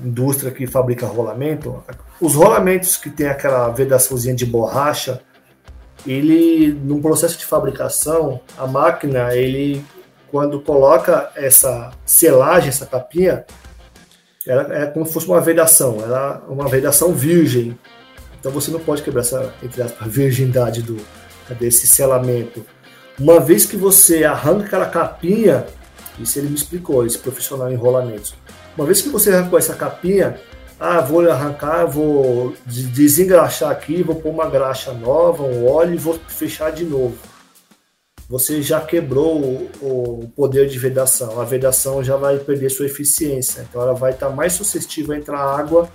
[0.04, 1.82] indústria que fabrica rolamento,
[2.20, 5.20] os rolamentos que tem aquela vedaçãozinha de borracha,
[6.06, 9.84] ele, no processo de fabricação, a máquina, ele,
[10.30, 13.44] quando coloca essa selagem, essa capinha,
[14.46, 17.76] ela é como se fosse uma vedação, ela é uma vedação virgem.
[18.38, 20.96] Então você não pode quebrar essa, entre aspas, virgindade do,
[21.58, 22.64] desse selamento.
[23.18, 25.66] Uma vez que você arranca aquela capinha,
[26.18, 28.34] isso ele me explicou, esse profissional em rolamentos.
[28.76, 30.38] Uma vez que você arrancou essa capinha,
[30.78, 36.18] ah, vou arrancar, vou desengraxar aqui, vou pôr uma graxa nova, um óleo e vou
[36.28, 37.16] fechar de novo
[38.28, 41.40] você já quebrou o, o, poder de vedação.
[41.40, 45.38] A vedação já vai perder sua eficiência, então ela vai estar mais suscetível a entrar
[45.38, 45.88] água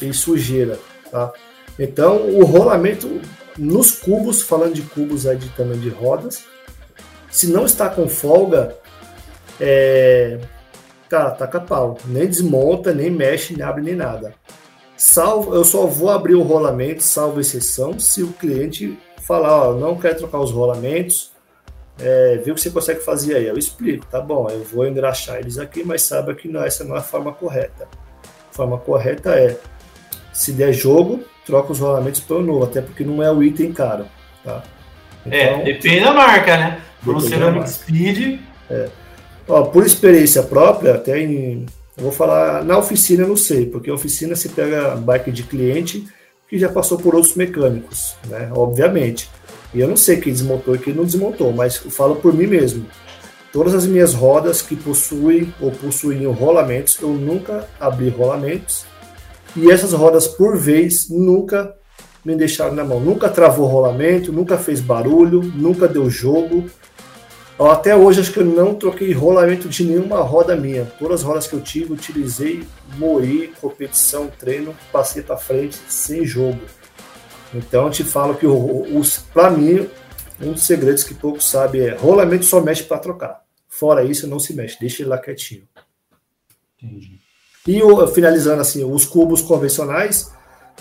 [0.00, 0.78] e sujeira.
[1.10, 1.32] Tá?
[1.78, 3.20] Então, o rolamento
[3.58, 6.44] nos cubos, falando de cubos aí de tamanho de rodas,
[7.30, 8.74] se não está com folga,
[9.60, 10.38] é,
[11.08, 11.98] cara, taca pau.
[12.06, 14.34] Nem desmonta, nem mexe, nem abre, nem nada.
[14.96, 19.96] Salvo, eu só vou abrir o rolamento, salvo exceção, se o cliente falar, ó, não
[19.96, 21.32] quer trocar os rolamentos,
[21.98, 23.46] é, vê o que você consegue fazer aí.
[23.46, 26.96] Eu explico, tá bom, eu vou engraxar eles aqui, mas saiba que não, essa não
[26.96, 27.88] é a forma correta.
[28.50, 29.58] A forma correta é,
[30.32, 34.06] se der jogo, troca os rolamentos pelo novo, até porque não é o item caro.
[34.42, 34.62] Tá?
[35.30, 36.80] É, então, é, depende da marca, né?
[37.02, 38.40] Pro Ceramic Speed.
[38.70, 38.88] É.
[39.48, 41.66] Ó, por experiência própria, até em.
[41.96, 46.06] Vou falar na oficina, eu não sei, porque a oficina se pega bike de cliente
[46.48, 48.50] que já passou por outros mecânicos, né?
[48.54, 49.30] Obviamente.
[49.74, 52.46] E eu não sei quem desmontou e quem não desmontou, mas eu falo por mim
[52.46, 52.86] mesmo.
[53.52, 58.84] Todas as minhas rodas que possuem ou possuíam rolamentos, eu nunca abri rolamentos.
[59.56, 61.74] E essas rodas, por vez, nunca
[62.24, 63.00] me deixaram na mão.
[63.00, 66.64] Nunca travou rolamento, nunca fez barulho, nunca deu jogo.
[67.58, 70.84] Até hoje, acho que eu não troquei rolamento de nenhuma roda minha.
[70.98, 72.66] Todas as rodas que eu tive, utilizei,
[72.98, 76.60] moí, competição, treino, passei para frente sem jogo.
[77.54, 78.46] Então eu te falo que
[79.32, 79.88] para mim,
[80.38, 83.42] um dos segredos que poucos sabem é rolamento só mexe para trocar.
[83.66, 85.66] Fora isso, não se mexe, deixa ele lá quietinho.
[86.82, 87.18] Entendi.
[87.66, 87.80] E
[88.14, 90.30] finalizando assim, os cubos convencionais,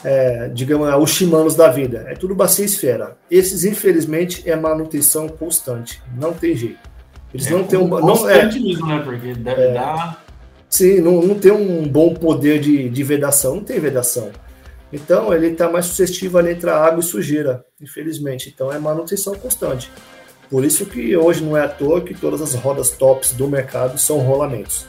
[0.04, 3.18] é, digamos, os chimanos da vida, é tudo bacia esfera.
[3.30, 6.80] Esses, infelizmente, é manutenção constante, não tem jeito.
[7.34, 7.88] Eles é, não têm um.
[7.88, 9.02] Não, é, mesmo, né?
[9.04, 10.24] Porque deve é, dar.
[10.70, 14.32] Sim, não, não tem um bom poder de, de vedação, não tem vedação.
[14.92, 18.52] Então, ele está mais suscetível a entrar água e sujeira, infelizmente.
[18.54, 19.92] Então, é manutenção constante.
[20.50, 23.98] Por isso que hoje não é à toa que todas as rodas tops do mercado
[23.98, 24.86] são rolamentos.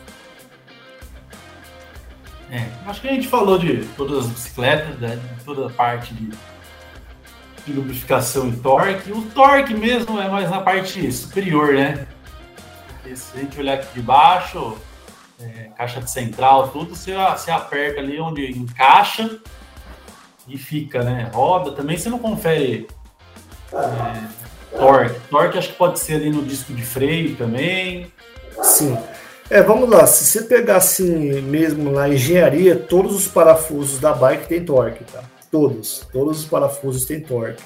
[2.50, 6.14] É, acho que a gente falou de todas as bicicletas, né, de toda a parte
[6.14, 6.30] de,
[7.66, 9.10] de lubrificação e torque.
[9.10, 12.06] O torque mesmo é mais na parte superior, né?
[12.88, 14.76] Porque se a gente olhar aqui de baixo,
[15.40, 19.38] é, caixa de central, tudo, você, você aperta ali onde encaixa
[20.46, 21.30] e fica, né?
[21.34, 22.86] Roda também, você não confere
[23.72, 25.20] é, torque.
[25.28, 28.12] Torque acho que pode ser ali no disco de freio também.
[28.62, 28.96] Sim.
[29.48, 30.06] É, vamos lá.
[30.06, 35.22] Se você pegar assim mesmo na engenharia, todos os parafusos da bike tem torque, tá?
[35.50, 36.06] Todos.
[36.12, 37.64] Todos os parafusos têm torque.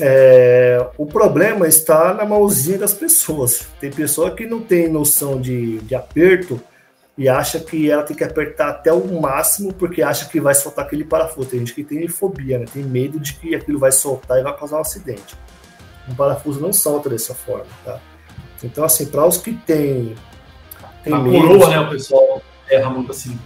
[0.00, 3.66] É, o problema está na mãozinha das pessoas.
[3.78, 6.60] Tem pessoa que não tem noção de, de aperto
[7.18, 10.86] e acha que ela tem que apertar até o máximo porque acha que vai soltar
[10.86, 11.50] aquele parafuso.
[11.50, 12.64] Tem gente que tem fobia, né?
[12.72, 15.36] tem medo de que aquilo vai soltar e vai causar um acidente.
[16.08, 18.00] Um parafuso não solta dessa forma, tá?
[18.62, 20.14] Então, assim, para os que têm.
[21.02, 21.80] Tem a medo, coroa, né?
[21.80, 23.38] O pessoal erra muito assim.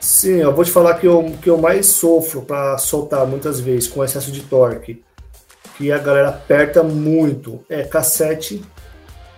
[0.00, 3.88] Sim, eu vou te falar que eu, que eu mais sofro para soltar muitas vezes
[3.88, 5.02] com excesso de torque,
[5.76, 8.62] que a galera aperta muito, é cassete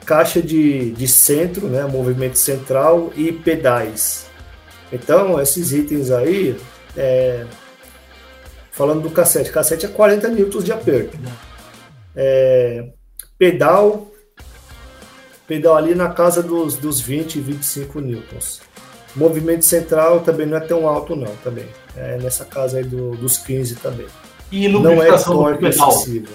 [0.05, 4.27] caixa de, de centro, né, movimento central e pedais.
[4.93, 6.59] Então, esses itens aí,
[6.97, 7.47] é,
[8.73, 11.17] falando do cassete, cassete é 40 newtons de aperto.
[12.17, 12.89] É,
[13.39, 14.10] pedal,
[15.51, 18.61] pedal ali na casa dos, dos 20, 25 newtons.
[19.17, 21.67] Movimento central também não é tão alto não, também.
[21.97, 24.07] É nessa casa aí do, dos 15 também.
[24.53, 26.29] E não é torque excessivo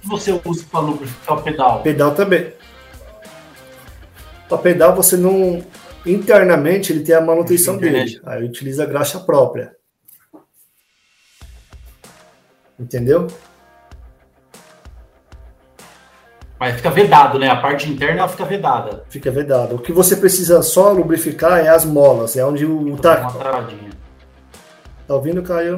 [0.00, 1.82] que você usa para lubrificar o pedal?
[1.82, 2.52] Pedal também.
[4.50, 5.62] O pedal você não.
[6.06, 8.20] Internamente ele tem a manutenção dele.
[8.24, 9.76] Aí utiliza graxa própria.
[12.78, 13.26] Entendeu?
[16.58, 17.48] Mas fica vedado, né?
[17.48, 19.04] A parte interna fica vedada.
[19.08, 19.76] Fica vedado.
[19.76, 23.30] O que você precisa só lubrificar é as molas, é onde o tá.
[25.06, 25.76] Tá ouvindo, Caio?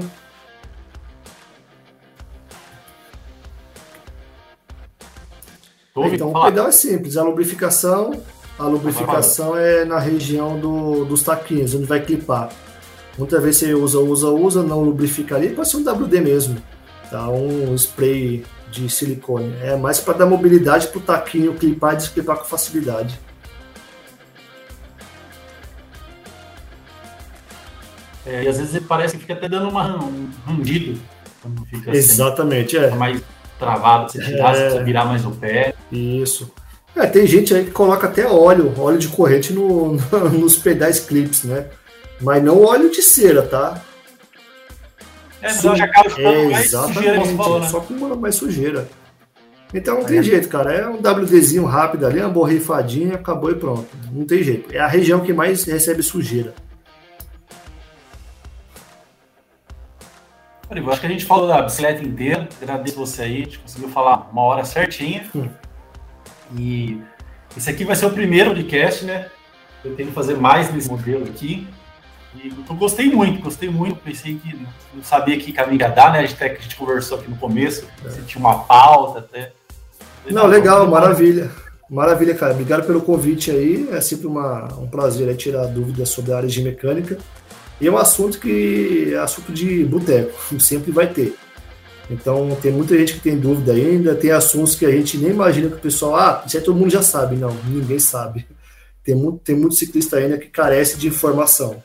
[6.15, 8.23] então o pedal é simples, a lubrificação,
[8.59, 12.49] a lubrificação é na região do, dos taquinhos, onde vai clipar.
[13.19, 16.57] Muitas vezes você usa, usa, usa, não lubrifica ali, pode ser um WD mesmo,
[17.11, 17.29] tá?
[17.29, 19.55] Um spray de silicone.
[19.63, 23.19] É mais para dar mobilidade para o taquinho clipar e desclipar com facilidade.
[28.25, 31.01] É, e às vezes parece que fica até dando uma, um rangido.
[31.45, 31.91] Assim.
[31.91, 32.97] Exatamente, assim, é.
[32.97, 33.23] Mais
[33.59, 34.71] travado, você tirar, é...
[34.71, 35.75] você virar mais o pé.
[35.91, 36.53] Isso.
[36.95, 41.01] É, tem gente aí que coloca até óleo, óleo de corrente no, no, nos pedais
[41.01, 41.67] clips, né?
[42.21, 43.83] Mas não óleo de cera, tá?
[45.43, 47.69] É, é, mais sujeira, falou, né?
[47.69, 48.89] só com uma mais sujeira.
[49.73, 50.23] Então não tem é.
[50.23, 50.73] jeito, cara.
[50.73, 53.89] É um WDzinho rápido ali, uma borrifadinha, acabou e pronto.
[54.13, 54.75] Não tem jeito.
[54.75, 56.55] É a região que mais recebe sujeira.
[60.71, 62.49] Eu acho que a gente falou da bicicleta inteira.
[62.61, 65.29] Agradeço você aí, a gente conseguiu falar uma hora certinha.
[65.35, 65.49] Hum.
[66.57, 67.01] E
[67.57, 69.29] esse aqui vai ser o primeiro podcast, né?
[69.85, 71.67] Eu tenho que fazer mais nesse modelo aqui.
[72.35, 73.97] E eu gostei muito, gostei muito.
[73.97, 74.57] Pensei que
[74.95, 76.21] não sabia que caminho ia dar, né?
[76.21, 78.39] A gente, até que a gente conversou aqui no começo, é.
[78.39, 79.53] uma pauta até.
[80.31, 81.51] Não, legal, maravilha.
[81.89, 82.53] Maravilha, cara.
[82.53, 83.89] Obrigado pelo convite aí.
[83.91, 87.19] É sempre uma, um prazer é, tirar dúvidas sobre a área de mecânica.
[87.81, 91.35] E é um assunto que é assunto de boteco, sempre vai ter.
[92.11, 95.69] Então tem muita gente que tem dúvida ainda, tem assuntos que a gente nem imagina
[95.69, 97.37] que o pessoal, ah, isso aí todo mundo já sabe.
[97.37, 98.47] Não, ninguém sabe.
[99.03, 101.83] Tem muito, tem muito ciclista ainda que carece de informação.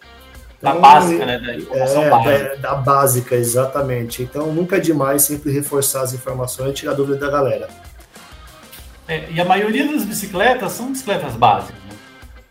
[0.69, 1.39] Então, da básica, né?
[1.39, 2.55] Da informação é, básica.
[2.55, 4.23] Da, da, básica, exatamente.
[4.23, 7.69] Então nunca é demais sempre reforçar as informações e tirar dúvida da galera.
[9.07, 11.75] É, e a maioria das bicicletas são bicicletas básicas.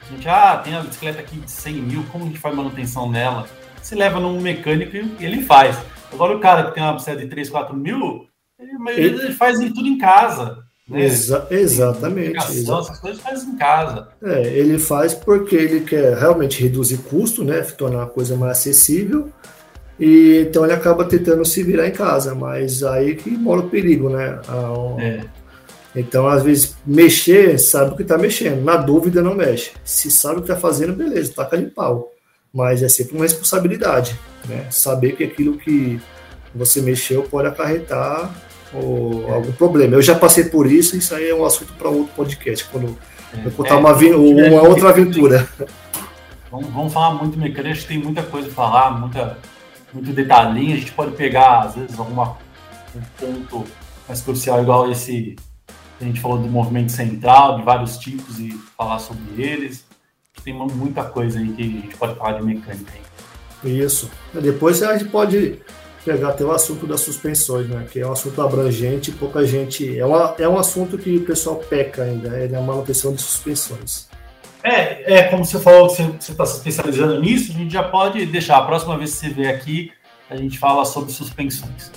[0.00, 3.10] A gente, ah, tem a bicicleta aqui de 100 mil, como a gente faz manutenção
[3.10, 3.46] nela?
[3.82, 5.76] Você leva num mecânico e ele faz.
[6.12, 9.58] Agora o cara que tem uma bicicleta de 3, 4 mil, ele, ele, ele faz
[9.58, 10.62] tudo em casa.
[10.88, 11.06] Né?
[11.06, 12.36] Exa exatamente.
[12.36, 14.08] Essas coisas faz em casa.
[14.22, 17.62] É, ele faz porque ele quer realmente reduzir custo, né?
[17.62, 19.30] Tornar a coisa mais acessível.
[19.98, 24.10] E então ele acaba tentando se virar em casa, mas aí que mora o perigo,
[24.10, 24.40] né?
[24.48, 25.24] A, é.
[25.96, 28.64] Então, às vezes, mexer, sabe o que está mexendo.
[28.64, 29.70] Na dúvida, não mexe.
[29.84, 32.10] Se sabe o que está fazendo, beleza, taca de pau.
[32.52, 34.18] Mas é sempre uma responsabilidade,
[34.48, 34.66] né?
[34.70, 36.00] Saber que aquilo que
[36.52, 38.34] você mexeu pode acarretar
[38.74, 39.94] ou, algum problema.
[39.94, 42.96] Eu já passei por isso, isso aí é um assunto para outro podcast, quando
[43.32, 45.48] é, eu contar é, uma, uma outra aventura.
[46.50, 49.38] Vamos, vamos falar muito mecânica, a gente tem muita coisa para falar, muita,
[49.92, 52.36] muito detalhinho, a gente pode pegar, às vezes, alguma,
[52.94, 53.64] um ponto
[54.06, 55.36] mais crucial, igual esse
[56.00, 59.84] a gente falou do movimento central, de vários tipos e falar sobre eles.
[60.42, 62.92] Tem muita coisa aí que a gente pode falar de mecânica.
[63.62, 63.80] Aí.
[63.80, 64.10] Isso.
[64.34, 65.60] Depois a gente pode
[66.04, 67.86] pegar até o assunto das suspensões, né?
[67.90, 69.98] Que é um assunto abrangente, pouca gente.
[69.98, 74.08] É, uma, é um assunto que o pessoal peca ainda, é a manutenção de suspensões.
[74.62, 78.24] É, é como você falou que você está se especializando nisso, a gente já pode
[78.26, 78.58] deixar.
[78.58, 79.92] A próxima vez que você vier aqui,
[80.30, 81.90] a gente fala sobre suspensões.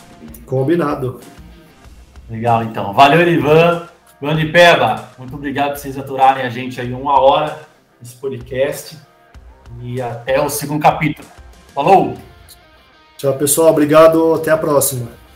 [0.45, 1.19] Combinado.
[2.29, 2.93] Legal, então.
[2.93, 3.87] Valeu, Ivan.
[4.19, 7.59] Grande Peba, muito obrigado por vocês aturarem a gente aí uma hora
[8.01, 8.97] nesse podcast.
[9.81, 11.27] E até o segundo capítulo.
[11.73, 12.26] Falou!
[13.17, 13.71] Tchau, pessoal.
[13.71, 14.35] Obrigado.
[14.35, 15.26] Até a próxima.